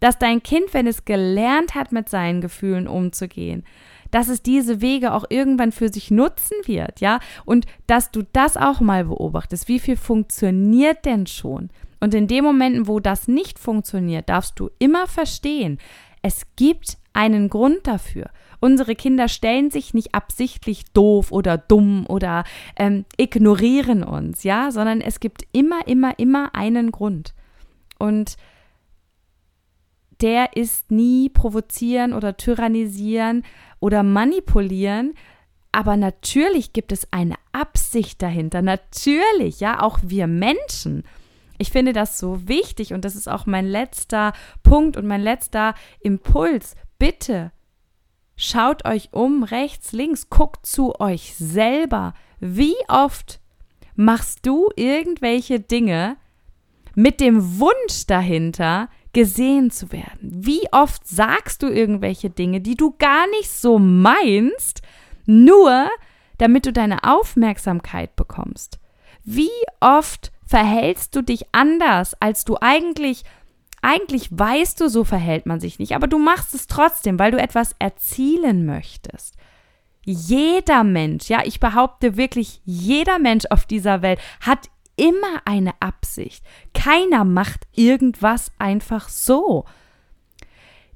dass 0.00 0.18
dein 0.18 0.42
Kind, 0.42 0.72
wenn 0.72 0.86
es 0.86 1.04
gelernt 1.04 1.74
hat, 1.74 1.92
mit 1.92 2.08
seinen 2.08 2.40
Gefühlen 2.40 2.88
umzugehen, 2.88 3.64
dass 4.10 4.28
es 4.28 4.42
diese 4.42 4.80
Wege 4.80 5.12
auch 5.12 5.24
irgendwann 5.28 5.72
für 5.72 5.88
sich 5.92 6.10
nutzen 6.10 6.56
wird, 6.64 7.00
ja, 7.00 7.18
und 7.44 7.66
dass 7.86 8.10
du 8.10 8.22
das 8.32 8.56
auch 8.56 8.80
mal 8.80 9.04
beobachtest, 9.04 9.68
wie 9.68 9.80
viel 9.80 9.96
funktioniert 9.96 11.04
denn 11.04 11.26
schon? 11.26 11.70
Und 12.00 12.14
in 12.14 12.28
den 12.28 12.44
Momenten, 12.44 12.86
wo 12.86 13.00
das 13.00 13.26
nicht 13.26 13.58
funktioniert, 13.58 14.28
darfst 14.28 14.60
du 14.60 14.70
immer 14.78 15.06
verstehen, 15.06 15.78
es 16.22 16.42
gibt 16.56 16.98
einen 17.12 17.48
Grund 17.48 17.86
dafür. 17.86 18.30
Unsere 18.60 18.94
Kinder 18.94 19.28
stellen 19.28 19.70
sich 19.70 19.94
nicht 19.94 20.14
absichtlich 20.14 20.84
doof 20.92 21.30
oder 21.30 21.58
dumm 21.58 22.06
oder 22.08 22.44
ähm, 22.76 23.04
ignorieren 23.16 24.02
uns, 24.02 24.42
ja, 24.44 24.70
sondern 24.70 25.00
es 25.00 25.20
gibt 25.20 25.42
immer, 25.52 25.86
immer, 25.86 26.18
immer 26.18 26.54
einen 26.54 26.90
Grund. 26.90 27.34
Und 27.98 28.36
der 30.20 30.56
ist 30.56 30.90
nie 30.90 31.28
provozieren 31.28 32.12
oder 32.12 32.36
tyrannisieren 32.36 33.44
oder 33.80 34.02
manipulieren. 34.02 35.14
Aber 35.72 35.96
natürlich 35.96 36.72
gibt 36.72 36.92
es 36.92 37.12
eine 37.12 37.34
Absicht 37.52 38.22
dahinter. 38.22 38.62
Natürlich, 38.62 39.60
ja, 39.60 39.82
auch 39.82 39.98
wir 40.02 40.26
Menschen. 40.26 41.04
Ich 41.58 41.70
finde 41.70 41.92
das 41.92 42.18
so 42.18 42.48
wichtig 42.48 42.92
und 42.92 43.04
das 43.04 43.16
ist 43.16 43.28
auch 43.28 43.46
mein 43.46 43.66
letzter 43.66 44.32
Punkt 44.62 44.96
und 44.96 45.06
mein 45.06 45.22
letzter 45.22 45.74
Impuls. 46.00 46.76
Bitte 46.98 47.52
schaut 48.36 48.84
euch 48.86 49.10
um, 49.12 49.42
rechts, 49.42 49.92
links, 49.92 50.28
guckt 50.30 50.66
zu 50.66 51.00
euch 51.00 51.34
selber. 51.36 52.14
Wie 52.40 52.76
oft 52.88 53.40
machst 53.94 54.46
du 54.46 54.68
irgendwelche 54.76 55.60
Dinge 55.60 56.16
mit 56.94 57.20
dem 57.20 57.58
Wunsch 57.60 58.06
dahinter, 58.06 58.88
gesehen 59.16 59.70
zu 59.70 59.92
werden? 59.92 60.18
Wie 60.20 60.70
oft 60.72 61.08
sagst 61.08 61.62
du 61.62 61.68
irgendwelche 61.68 62.28
Dinge, 62.28 62.60
die 62.60 62.74
du 62.74 62.94
gar 62.98 63.26
nicht 63.30 63.50
so 63.50 63.78
meinst, 63.78 64.82
nur 65.24 65.88
damit 66.36 66.66
du 66.66 66.72
deine 66.72 67.02
Aufmerksamkeit 67.02 68.14
bekommst? 68.14 68.78
Wie 69.24 69.48
oft 69.80 70.32
verhältst 70.44 71.16
du 71.16 71.22
dich 71.22 71.46
anders, 71.52 72.14
als 72.20 72.44
du 72.44 72.58
eigentlich 72.60 73.24
eigentlich 73.80 74.28
weißt 74.30 74.80
du, 74.82 74.88
so 74.90 75.02
verhält 75.04 75.46
man 75.46 75.60
sich 75.60 75.78
nicht, 75.78 75.94
aber 75.94 76.08
du 76.08 76.18
machst 76.18 76.54
es 76.54 76.66
trotzdem, 76.66 77.18
weil 77.18 77.30
du 77.30 77.38
etwas 77.38 77.70
erzielen 77.78 78.66
möchtest. 78.66 79.36
Jeder 80.04 80.84
Mensch, 80.84 81.28
ja, 81.28 81.40
ich 81.44 81.58
behaupte 81.58 82.18
wirklich, 82.18 82.60
jeder 82.64 83.18
Mensch 83.18 83.44
auf 83.48 83.64
dieser 83.64 84.02
Welt 84.02 84.18
hat 84.40 84.68
immer 84.96 85.42
eine 85.44 85.72
Absicht. 85.80 86.44
Keiner 86.74 87.24
macht 87.24 87.66
irgendwas 87.74 88.52
einfach 88.58 89.08
so. 89.08 89.64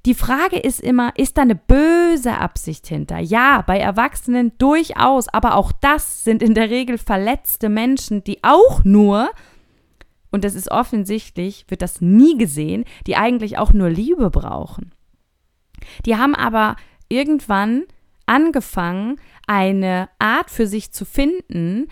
Die 0.06 0.14
Frage 0.14 0.58
ist 0.58 0.80
immer, 0.80 1.12
ist 1.16 1.36
da 1.36 1.42
eine 1.42 1.54
böse 1.54 2.32
Absicht 2.38 2.86
hinter? 2.86 3.18
Ja, 3.18 3.62
bei 3.66 3.78
Erwachsenen 3.78 4.52
durchaus, 4.56 5.28
aber 5.28 5.56
auch 5.56 5.72
das 5.72 6.24
sind 6.24 6.42
in 6.42 6.54
der 6.54 6.70
Regel 6.70 6.96
verletzte 6.96 7.68
Menschen, 7.68 8.24
die 8.24 8.42
auch 8.42 8.82
nur, 8.82 9.30
und 10.30 10.44
das 10.44 10.54
ist 10.54 10.70
offensichtlich, 10.70 11.66
wird 11.68 11.82
das 11.82 12.00
nie 12.00 12.38
gesehen, 12.38 12.84
die 13.06 13.16
eigentlich 13.16 13.58
auch 13.58 13.74
nur 13.74 13.90
Liebe 13.90 14.30
brauchen. 14.30 14.94
Die 16.06 16.16
haben 16.16 16.34
aber 16.34 16.76
irgendwann 17.10 17.84
angefangen, 18.24 19.20
eine 19.46 20.08
Art 20.18 20.50
für 20.50 20.66
sich 20.66 20.92
zu 20.92 21.04
finden, 21.04 21.88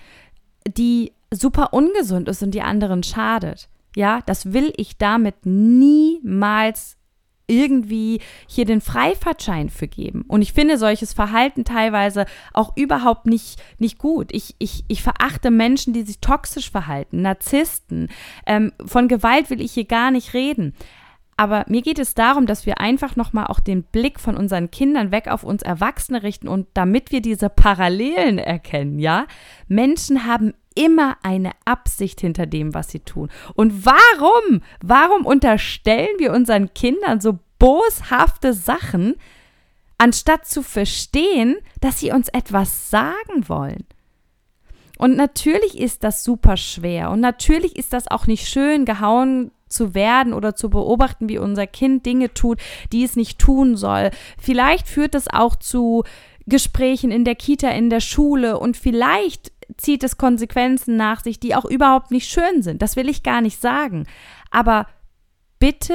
die 0.66 1.12
super 1.32 1.72
ungesund 1.72 2.28
ist 2.28 2.42
und 2.42 2.52
die 2.52 2.62
anderen 2.62 3.02
schadet. 3.02 3.68
Ja, 3.96 4.20
das 4.26 4.52
will 4.52 4.72
ich 4.76 4.98
damit 4.98 5.44
niemals 5.44 6.98
irgendwie 7.48 8.20
hier 8.46 8.66
den 8.66 8.80
Freifahrtschein 8.80 9.70
für 9.70 9.88
geben. 9.88 10.24
Und 10.28 10.42
ich 10.42 10.52
finde 10.52 10.76
solches 10.76 11.14
Verhalten 11.14 11.64
teilweise 11.64 12.26
auch 12.52 12.76
überhaupt 12.76 13.26
nicht, 13.26 13.60
nicht 13.78 13.98
gut. 13.98 14.28
Ich, 14.32 14.54
ich, 14.58 14.84
ich 14.86 15.02
verachte 15.02 15.50
Menschen, 15.50 15.94
die 15.94 16.02
sich 16.02 16.20
toxisch 16.20 16.70
verhalten, 16.70 17.22
Narzissten. 17.22 18.08
Ähm, 18.46 18.72
von 18.84 19.08
Gewalt 19.08 19.48
will 19.48 19.62
ich 19.62 19.72
hier 19.72 19.86
gar 19.86 20.10
nicht 20.10 20.34
reden. 20.34 20.74
Aber 21.38 21.64
mir 21.68 21.82
geht 21.82 22.00
es 22.00 22.14
darum, 22.14 22.46
dass 22.46 22.66
wir 22.66 22.80
einfach 22.80 23.14
nochmal 23.14 23.46
auch 23.46 23.60
den 23.60 23.84
Blick 23.84 24.18
von 24.18 24.36
unseren 24.36 24.72
Kindern 24.72 25.12
weg 25.12 25.28
auf 25.28 25.44
uns 25.44 25.62
Erwachsene 25.62 26.24
richten 26.24 26.48
und 26.48 26.66
damit 26.74 27.12
wir 27.12 27.22
diese 27.22 27.48
Parallelen 27.48 28.38
erkennen, 28.38 28.98
ja? 28.98 29.24
Menschen 29.68 30.26
haben 30.26 30.52
immer 30.74 31.16
eine 31.22 31.52
Absicht 31.64 32.20
hinter 32.20 32.46
dem, 32.46 32.74
was 32.74 32.90
sie 32.90 32.98
tun. 32.98 33.30
Und 33.54 33.86
warum, 33.86 34.62
warum 34.82 35.24
unterstellen 35.24 36.18
wir 36.18 36.32
unseren 36.32 36.74
Kindern 36.74 37.20
so 37.20 37.38
boshafte 37.60 38.52
Sachen, 38.52 39.14
anstatt 39.96 40.44
zu 40.44 40.64
verstehen, 40.64 41.56
dass 41.80 42.00
sie 42.00 42.10
uns 42.10 42.28
etwas 42.30 42.90
sagen 42.90 43.48
wollen? 43.48 43.84
Und 44.98 45.16
natürlich 45.16 45.78
ist 45.78 46.02
das 46.02 46.24
super 46.24 46.56
schwer 46.56 47.12
und 47.12 47.20
natürlich 47.20 47.76
ist 47.76 47.92
das 47.92 48.08
auch 48.08 48.26
nicht 48.26 48.48
schön, 48.48 48.84
gehauen 48.84 49.52
zu 49.68 49.94
werden 49.94 50.32
oder 50.32 50.54
zu 50.54 50.70
beobachten, 50.70 51.28
wie 51.28 51.38
unser 51.38 51.66
Kind 51.66 52.06
Dinge 52.06 52.32
tut, 52.34 52.60
die 52.92 53.04
es 53.04 53.16
nicht 53.16 53.38
tun 53.38 53.76
soll. 53.76 54.10
Vielleicht 54.38 54.88
führt 54.88 55.14
das 55.14 55.28
auch 55.28 55.56
zu 55.56 56.04
Gesprächen 56.46 57.10
in 57.10 57.24
der 57.24 57.34
Kita, 57.34 57.68
in 57.70 57.90
der 57.90 58.00
Schule 58.00 58.58
und 58.58 58.76
vielleicht 58.76 59.52
zieht 59.76 60.02
es 60.02 60.16
Konsequenzen 60.16 60.96
nach 60.96 61.22
sich, 61.22 61.38
die 61.38 61.54
auch 61.54 61.66
überhaupt 61.66 62.10
nicht 62.10 62.28
schön 62.28 62.62
sind. 62.62 62.80
Das 62.80 62.96
will 62.96 63.08
ich 63.08 63.22
gar 63.22 63.40
nicht 63.40 63.60
sagen. 63.60 64.06
Aber 64.50 64.86
bitte 65.58 65.94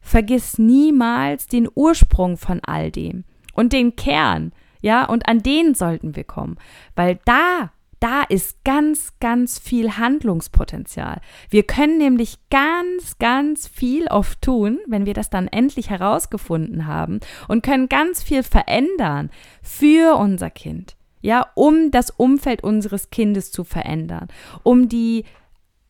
vergiss 0.00 0.58
niemals 0.58 1.46
den 1.46 1.68
Ursprung 1.74 2.36
von 2.36 2.60
all 2.64 2.90
dem 2.90 3.24
und 3.52 3.72
den 3.72 3.96
Kern. 3.96 4.52
Ja, 4.80 5.04
und 5.04 5.28
an 5.28 5.42
den 5.42 5.74
sollten 5.74 6.16
wir 6.16 6.24
kommen, 6.24 6.56
weil 6.94 7.18
da 7.24 7.72
da 8.00 8.22
ist 8.22 8.62
ganz, 8.64 9.14
ganz 9.20 9.58
viel 9.58 9.96
Handlungspotenzial. 9.96 11.20
Wir 11.48 11.62
können 11.62 11.98
nämlich 11.98 12.38
ganz, 12.50 13.18
ganz 13.18 13.66
viel 13.66 14.06
oft 14.08 14.42
tun, 14.42 14.78
wenn 14.86 15.06
wir 15.06 15.14
das 15.14 15.30
dann 15.30 15.48
endlich 15.48 15.90
herausgefunden 15.90 16.86
haben 16.86 17.20
und 17.48 17.62
können 17.62 17.88
ganz 17.88 18.22
viel 18.22 18.42
verändern 18.42 19.30
für 19.62 20.16
unser 20.16 20.50
Kind. 20.50 20.96
Ja, 21.22 21.46
um 21.54 21.90
das 21.90 22.10
Umfeld 22.10 22.62
unseres 22.62 23.10
Kindes 23.10 23.50
zu 23.50 23.64
verändern, 23.64 24.28
um 24.62 24.88
die 24.88 25.24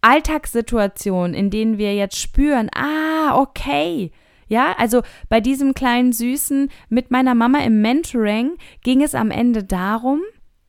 Alltagssituation, 0.00 1.34
in 1.34 1.50
denen 1.50 1.78
wir 1.78 1.94
jetzt 1.94 2.18
spüren, 2.18 2.70
ah, 2.74 3.36
okay, 3.38 4.12
ja, 4.48 4.74
also 4.78 5.02
bei 5.28 5.40
diesem 5.40 5.74
kleinen 5.74 6.12
Süßen 6.12 6.70
mit 6.88 7.10
meiner 7.10 7.34
Mama 7.34 7.58
im 7.64 7.82
Mentoring 7.82 8.56
ging 8.82 9.02
es 9.02 9.14
am 9.14 9.30
Ende 9.30 9.64
darum, 9.64 10.22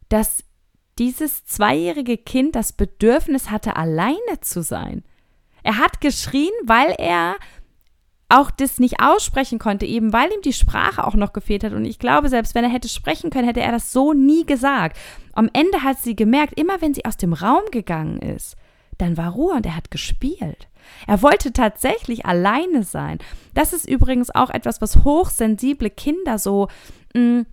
dass 0.09 0.43
dieses 0.99 1.45
zweijährige 1.45 2.17
Kind 2.17 2.55
das 2.55 2.73
Bedürfnis 2.73 3.49
hatte, 3.49 3.75
alleine 3.75 4.39
zu 4.41 4.61
sein. 4.61 5.03
Er 5.63 5.77
hat 5.77 6.01
geschrien, 6.01 6.51
weil 6.65 6.95
er 6.97 7.35
auch 8.29 8.51
das 8.51 8.79
nicht 8.79 9.01
aussprechen 9.01 9.57
konnte, 9.57 9.85
eben 9.85 10.11
weil 10.11 10.31
ihm 10.31 10.41
die 10.41 10.53
Sprache 10.53 11.05
auch 11.05 11.15
noch 11.15 11.33
gefehlt 11.33 11.63
hat. 11.63 11.73
Und 11.73 11.85
ich 11.85 11.99
glaube, 11.99 12.29
selbst 12.29 12.55
wenn 12.55 12.63
er 12.63 12.69
hätte 12.69 12.89
sprechen 12.89 13.29
können, 13.29 13.47
hätte 13.47 13.61
er 13.61 13.71
das 13.71 13.91
so 13.91 14.13
nie 14.13 14.45
gesagt. 14.45 14.97
Am 15.33 15.49
Ende 15.53 15.83
hat 15.83 15.99
sie 15.99 16.15
gemerkt, 16.15 16.59
immer 16.59 16.81
wenn 16.81 16.93
sie 16.93 17.05
aus 17.05 17.15
dem 17.17 17.33
Raum 17.33 17.63
gegangen 17.71 18.19
ist, 18.19 18.57
dann 18.97 19.15
war 19.15 19.31
Ruhe 19.31 19.53
und 19.53 19.65
er 19.65 19.75
hat 19.75 19.91
gespielt. 19.91 20.67
Er 21.05 21.21
wollte 21.21 21.53
tatsächlich 21.53 22.25
alleine 22.25 22.83
sein. 22.83 23.19
Das 23.53 23.73
ist 23.73 23.87
übrigens 23.87 24.33
auch 24.33 24.49
etwas, 24.49 24.81
was 24.81 25.03
hochsensible 25.03 25.89
Kinder 25.89 26.39
so 26.39 26.67
mh, 27.13 27.21
mm, 27.21 27.45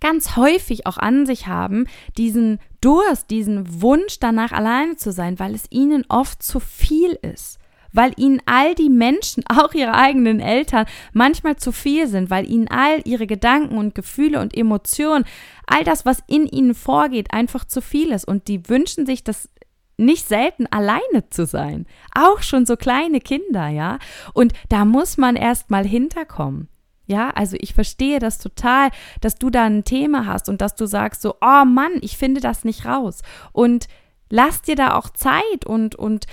ganz 0.00 0.36
häufig 0.36 0.86
auch 0.86 0.98
an 0.98 1.26
sich 1.26 1.46
haben, 1.46 1.86
diesen 2.16 2.58
Durst, 2.80 3.30
diesen 3.30 3.82
Wunsch 3.82 4.18
danach 4.20 4.52
alleine 4.52 4.96
zu 4.96 5.12
sein, 5.12 5.38
weil 5.38 5.54
es 5.54 5.64
ihnen 5.70 6.04
oft 6.08 6.42
zu 6.42 6.60
viel 6.60 7.18
ist 7.22 7.58
weil 7.92 8.12
ihnen 8.16 8.40
all 8.46 8.74
die 8.74 8.90
Menschen, 8.90 9.44
auch 9.48 9.74
ihre 9.74 9.94
eigenen 9.94 10.40
Eltern, 10.40 10.86
manchmal 11.12 11.56
zu 11.56 11.72
viel 11.72 12.06
sind, 12.06 12.30
weil 12.30 12.48
ihnen 12.48 12.68
all 12.68 13.00
ihre 13.04 13.26
Gedanken 13.26 13.76
und 13.76 13.94
Gefühle 13.94 14.40
und 14.40 14.56
Emotionen, 14.56 15.24
all 15.66 15.84
das, 15.84 16.06
was 16.06 16.22
in 16.26 16.46
ihnen 16.46 16.74
vorgeht, 16.74 17.32
einfach 17.32 17.64
zu 17.64 17.80
viel 17.80 18.12
ist. 18.12 18.26
Und 18.26 18.48
die 18.48 18.68
wünschen 18.68 19.06
sich 19.06 19.24
das 19.24 19.48
nicht 19.96 20.28
selten 20.28 20.66
alleine 20.66 21.28
zu 21.30 21.44
sein. 21.44 21.86
Auch 22.14 22.42
schon 22.42 22.66
so 22.66 22.76
kleine 22.76 23.20
Kinder, 23.20 23.68
ja. 23.68 23.98
Und 24.32 24.52
da 24.68 24.84
muss 24.84 25.16
man 25.16 25.34
erst 25.34 25.70
mal 25.70 25.84
hinterkommen. 25.84 26.68
Ja, 27.08 27.30
also 27.30 27.56
ich 27.58 27.72
verstehe 27.72 28.18
das 28.18 28.38
total, 28.38 28.90
dass 29.22 29.36
du 29.36 29.48
da 29.48 29.64
ein 29.64 29.82
Thema 29.82 30.26
hast 30.26 30.50
und 30.50 30.60
dass 30.60 30.74
du 30.74 30.84
sagst 30.84 31.22
so, 31.22 31.36
oh 31.40 31.64
Mann, 31.64 31.92
ich 32.02 32.18
finde 32.18 32.42
das 32.42 32.64
nicht 32.64 32.84
raus. 32.84 33.22
Und 33.52 33.88
lass 34.28 34.60
dir 34.60 34.76
da 34.76 34.94
auch 34.94 35.08
Zeit 35.08 35.64
und, 35.64 35.94
und 35.94 36.26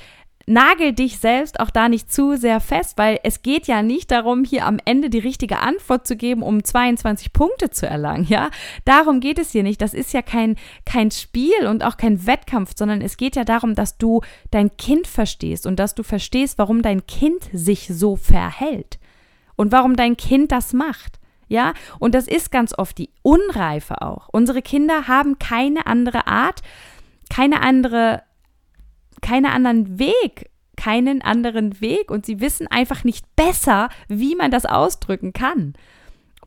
nagel 0.48 0.92
dich 0.92 1.18
selbst 1.20 1.62
auch 1.62 1.70
da 1.70 1.88
nicht 1.88 2.12
zu 2.12 2.36
sehr 2.36 2.60
fest, 2.60 2.98
weil 2.98 3.20
es 3.24 3.42
geht 3.42 3.68
ja 3.68 3.82
nicht 3.82 4.12
darum, 4.12 4.44
hier 4.44 4.66
am 4.66 4.78
Ende 4.84 5.10
die 5.10 5.20
richtige 5.20 5.60
Antwort 5.60 6.06
zu 6.06 6.18
geben, 6.18 6.44
um 6.44 6.62
22 6.62 7.32
Punkte 7.32 7.70
zu 7.70 7.88
erlangen, 7.88 8.28
ja? 8.28 8.50
Darum 8.84 9.22
geht 9.22 9.40
es 9.40 9.52
hier 9.52 9.64
nicht. 9.64 9.82
Das 9.82 9.94
ist 9.94 10.12
ja 10.12 10.22
kein, 10.22 10.58
kein 10.86 11.10
Spiel 11.10 11.68
und 11.70 11.86
auch 11.86 11.96
kein 11.96 12.28
Wettkampf, 12.28 12.74
sondern 12.76 13.02
es 13.02 13.16
geht 13.16 13.38
ja 13.38 13.46
darum, 13.46 13.76
dass 13.76 13.98
du 13.98 14.22
dein 14.52 14.76
Kind 14.76 15.08
verstehst 15.08 15.66
und 15.66 15.80
dass 15.80 15.96
du 15.96 16.04
verstehst, 16.04 16.58
warum 16.58 16.82
dein 16.82 17.08
Kind 17.08 17.50
sich 17.54 17.88
so 17.88 18.18
verhält 18.18 19.00
und 19.56 19.72
warum 19.72 19.96
dein 19.96 20.18
Kind 20.18 20.52
das 20.52 20.74
macht. 20.74 21.20
Ja, 21.48 21.74
und 22.00 22.16
das 22.16 22.28
ist 22.28 22.52
ganz 22.52 22.76
oft 22.76 22.98
die 22.98 23.12
Unreife 23.22 24.02
auch. 24.02 24.30
Unsere 24.32 24.64
Kinder 24.64 25.08
haben 25.08 25.38
keine 25.38 25.86
andere 25.86 26.26
Art, 26.26 26.62
keine 27.30 27.62
andere 27.62 28.24
keinen 29.22 29.46
anderen 29.46 29.98
Weg, 29.98 30.52
keinen 30.78 31.22
anderen 31.22 31.82
Weg 31.82 32.12
und 32.12 32.26
sie 32.26 32.42
wissen 32.42 32.68
einfach 32.68 33.04
nicht 33.04 33.26
besser, 33.36 33.90
wie 34.08 34.36
man 34.36 34.52
das 34.52 34.66
ausdrücken 34.66 35.34
kann. 35.34 35.74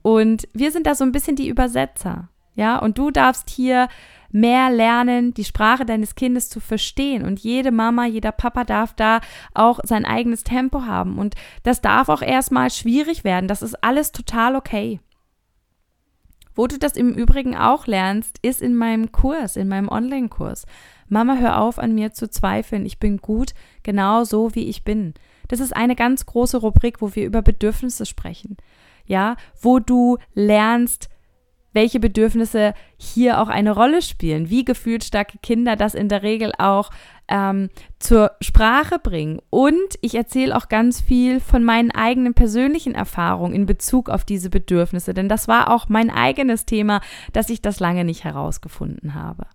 Und 0.03 0.47
wir 0.53 0.71
sind 0.71 0.87
da 0.87 0.95
so 0.95 1.05
ein 1.05 1.13
bisschen 1.13 1.35
die 1.35 1.49
Übersetzer. 1.49 2.29
Ja, 2.59 2.77
und 2.81 2.99
du 2.99 3.13
darfst 3.13 3.51
hier 3.51 3.87
mehr 4.33 4.69
lernen, 4.69 5.33
die 5.33 5.45
Sprache 5.45 5.87
deines 5.87 6.17
Kindes 6.17 6.49
zu 6.49 6.59
verstehen. 6.59 7.25
Und 7.25 7.39
jede 7.39 7.71
Mama, 7.71 8.05
jeder 8.05 8.33
Papa 8.33 8.65
darf 8.65 8.95
da 8.95 9.21
auch 9.55 9.79
sein 9.85 10.05
eigenes 10.05 10.43
Tempo 10.43 10.83
haben. 10.83 11.19
Und 11.19 11.37
das 11.63 11.81
darf 11.83 12.09
auch 12.09 12.21
erstmal 12.21 12.73
schwierig 12.73 13.23
werden. 13.23 13.47
Das 13.47 13.63
ist 13.63 13.85
alles 13.85 14.11
total 14.11 14.57
okay. 14.57 14.99
Wo 16.57 16.67
du 16.67 16.81
das 16.81 16.97
im 16.97 17.15
Übrigen 17.15 17.57
auch 17.57 17.87
lernst, 17.87 18.41
ist 18.43 18.61
in 18.61 18.75
meinem 18.75 19.13
Kurs, 19.13 19.55
in 19.55 19.69
meinem 19.69 19.89
Online-Kurs. 19.89 20.67
Mama, 21.07 21.37
hör 21.37 21.61
auf 21.61 21.79
an 21.79 21.95
mir 21.95 22.13
zu 22.13 22.29
zweifeln. 22.29 22.85
Ich 22.87 22.99
bin 22.99 23.19
gut, 23.19 23.55
genau 23.85 24.25
so 24.25 24.57
wie 24.57 24.69
ich 24.69 24.83
bin. 24.83 25.15
Das 25.47 25.61
ist 25.61 25.77
eine 25.77 25.95
ganz 25.95 26.27
große 26.27 26.57
Rubrik, 26.57 27.01
wo 27.01 27.15
wir 27.15 27.25
über 27.25 27.41
Bedürfnisse 27.41 28.05
sprechen. 28.05 28.57
Ja, 29.07 29.37
wo 29.63 29.79
du 29.79 30.19
lernst, 30.35 31.09
welche 31.79 32.01
Bedürfnisse 32.01 32.75
hier 32.97 33.41
auch 33.41 33.47
eine 33.47 33.71
Rolle 33.71 34.03
spielen, 34.03 34.51
wie 34.51 34.65
gefühlsstarke 34.65 35.39
Kinder 35.39 35.77
das 35.77 35.95
in 35.95 36.09
der 36.09 36.25
Regel 36.25 36.51
auch 36.59 36.91
ähm, 37.29 37.69
zur 38.01 38.33
Sprache 38.41 38.99
bringen. 38.99 39.41
Und 39.49 39.95
ich 40.01 40.17
erzähle 40.17 40.57
auch 40.57 40.69
ganz 40.69 41.01
viel 41.01 41.39
von 41.39 41.63
meinen 41.63 41.93
eigenen 41.93 42.35
persönlichen 42.35 42.97
Erfahrungen 42.97 43.55
in 43.55 43.65
Bezug 43.65 44.11
auf 44.11 44.25
diese 44.25 44.51
Bedürfnisse, 44.51 45.15
denn 45.15 45.29
das 45.29 45.47
war 45.47 45.73
auch 45.73 45.89
mein 45.89 46.11
eigenes 46.11 46.67
Thema, 46.67 47.01
dass 47.33 47.49
ich 47.49 47.63
das 47.63 47.79
lange 47.79 48.05
nicht 48.05 48.25
herausgefunden 48.25 49.15
habe. 49.15 49.47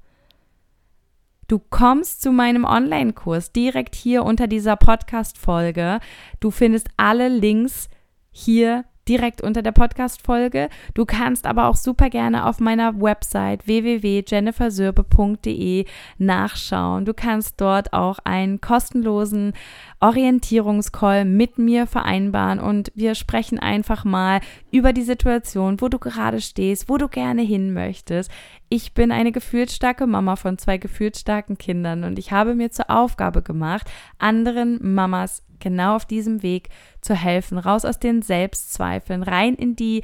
Du 1.50 1.60
kommst 1.60 2.22
zu 2.22 2.32
meinem 2.32 2.64
Online-Kurs 2.64 3.52
direkt 3.52 3.96
hier 3.96 4.24
unter 4.24 4.48
dieser 4.48 4.78
Podcast-Folge. 4.78 6.00
Du 6.40 6.52
findest 6.52 6.88
alle 6.96 7.28
Links 7.28 7.90
hier 8.32 8.86
direkt 9.08 9.42
unter 9.42 9.62
der 9.62 9.72
Podcast-Folge. 9.72 10.68
Du 10.94 11.06
kannst 11.06 11.46
aber 11.46 11.68
auch 11.68 11.76
super 11.76 12.10
gerne 12.10 12.46
auf 12.46 12.60
meiner 12.60 13.02
Website 13.02 13.68
www.jennifersürbe.de 13.68 15.86
nachschauen. 16.18 17.06
Du 17.06 17.14
kannst 17.14 17.62
dort 17.62 17.94
auch 17.94 18.20
einen 18.24 18.62
kostenlosen 18.62 19.54
Orientierungscall 20.00 21.26
mit 21.26 21.58
mir 21.58 21.88
vereinbaren 21.88 22.60
und 22.60 22.92
wir 22.96 23.16
sprechen 23.16 23.60
einfach 23.60 24.06
mal 24.06 24.42
über 24.72 24.94
die 24.94 25.04
Situation, 25.04 25.80
wo 25.80 25.88
du 25.88 26.00
gerade 26.00 26.42
stehst, 26.42 26.90
wo 26.90 26.98
du 26.98 27.08
gerne 27.08 27.42
hin 27.42 27.74
möchtest. 27.74 28.30
Ich 28.70 28.94
bin 28.94 29.12
eine 29.12 29.32
gefühlsstarke 29.32 30.08
Mama 30.08 30.36
von 30.36 30.58
zwei 30.58 30.78
gefühlsstarken 30.78 31.58
Kindern 31.58 32.04
und 32.04 32.20
ich 32.20 32.32
habe 32.32 32.56
mir 32.56 32.72
zur 32.72 32.90
Aufgabe 32.90 33.42
gemacht, 33.42 33.90
anderen 34.18 34.94
Mamas 34.94 35.44
genau 35.64 35.96
auf 35.96 36.06
diesem 36.06 36.44
Weg 36.44 36.70
zu 37.02 37.16
helfen, 37.16 37.58
raus 37.58 37.86
aus 37.86 37.98
den 37.98 38.22
Selbstzweifeln, 38.22 39.24
rein 39.24 39.56
in 39.56 39.76
die 39.76 40.04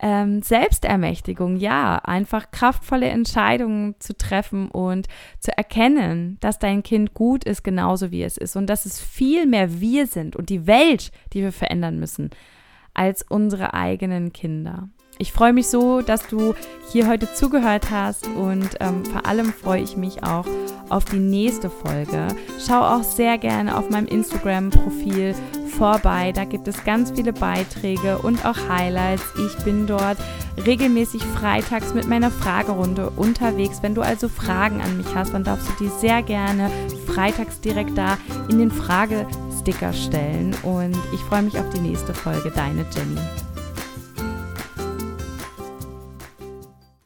ähm, 0.00 0.42
Selbstermächtigung, 0.42 1.56
ja, 1.56 1.96
einfach 1.96 2.52
kraftvolle 2.52 3.08
Entscheidungen 3.08 3.96
zu 3.98 4.16
treffen 4.16 4.70
und 4.70 5.08
zu 5.40 5.56
erkennen, 5.56 6.36
dass 6.40 6.60
dein 6.60 6.84
Kind 6.84 7.14
gut 7.14 7.42
ist, 7.44 7.64
genauso 7.64 8.12
wie 8.12 8.22
es 8.22 8.36
ist 8.36 8.54
und 8.54 8.68
dass 8.68 8.86
es 8.86 9.00
viel 9.00 9.46
mehr 9.46 9.80
wir 9.80 10.06
sind 10.06 10.36
und 10.36 10.50
die 10.50 10.68
Welt, 10.68 11.10
die 11.32 11.42
wir 11.42 11.52
verändern 11.52 11.98
müssen, 11.98 12.30
als 12.94 13.24
unsere 13.28 13.74
eigenen 13.74 14.32
Kinder. 14.32 14.88
Ich 15.18 15.32
freue 15.32 15.52
mich 15.52 15.66
so, 15.66 16.00
dass 16.00 16.26
du 16.28 16.54
hier 16.90 17.08
heute 17.08 17.32
zugehört 17.32 17.90
hast 17.90 18.28
und 18.28 18.68
ähm, 18.78 19.04
vor 19.04 19.26
allem 19.26 19.52
freue 19.52 19.82
ich 19.82 19.96
mich 19.96 20.22
auch 20.22 20.46
auf 20.88 21.04
die 21.04 21.18
nächste 21.18 21.70
Folge. 21.70 22.28
Schau 22.64 22.80
auch 22.80 23.02
sehr 23.02 23.36
gerne 23.36 23.76
auf 23.76 23.90
meinem 23.90 24.06
Instagram-Profil 24.06 25.34
vorbei. 25.76 26.32
Da 26.32 26.44
gibt 26.44 26.68
es 26.68 26.84
ganz 26.84 27.10
viele 27.10 27.32
Beiträge 27.32 28.18
und 28.18 28.44
auch 28.46 28.56
Highlights. 28.68 29.24
Ich 29.44 29.64
bin 29.64 29.88
dort 29.88 30.18
regelmäßig 30.64 31.22
freitags 31.24 31.94
mit 31.94 32.06
meiner 32.06 32.30
Fragerunde 32.30 33.10
unterwegs. 33.10 33.78
Wenn 33.82 33.96
du 33.96 34.02
also 34.02 34.28
Fragen 34.28 34.80
an 34.80 34.96
mich 34.96 35.14
hast, 35.16 35.34
dann 35.34 35.44
darfst 35.44 35.68
du 35.68 35.84
die 35.84 35.90
sehr 36.00 36.22
gerne 36.22 36.70
freitags 37.06 37.60
direkt 37.60 37.98
da 37.98 38.18
in 38.48 38.58
den 38.58 38.70
Fragesticker 38.70 39.92
stellen. 39.92 40.54
Und 40.62 40.96
ich 41.12 41.20
freue 41.20 41.42
mich 41.42 41.58
auf 41.58 41.68
die 41.70 41.80
nächste 41.80 42.14
Folge. 42.14 42.52
Deine 42.54 42.86
Jenny. 42.94 43.47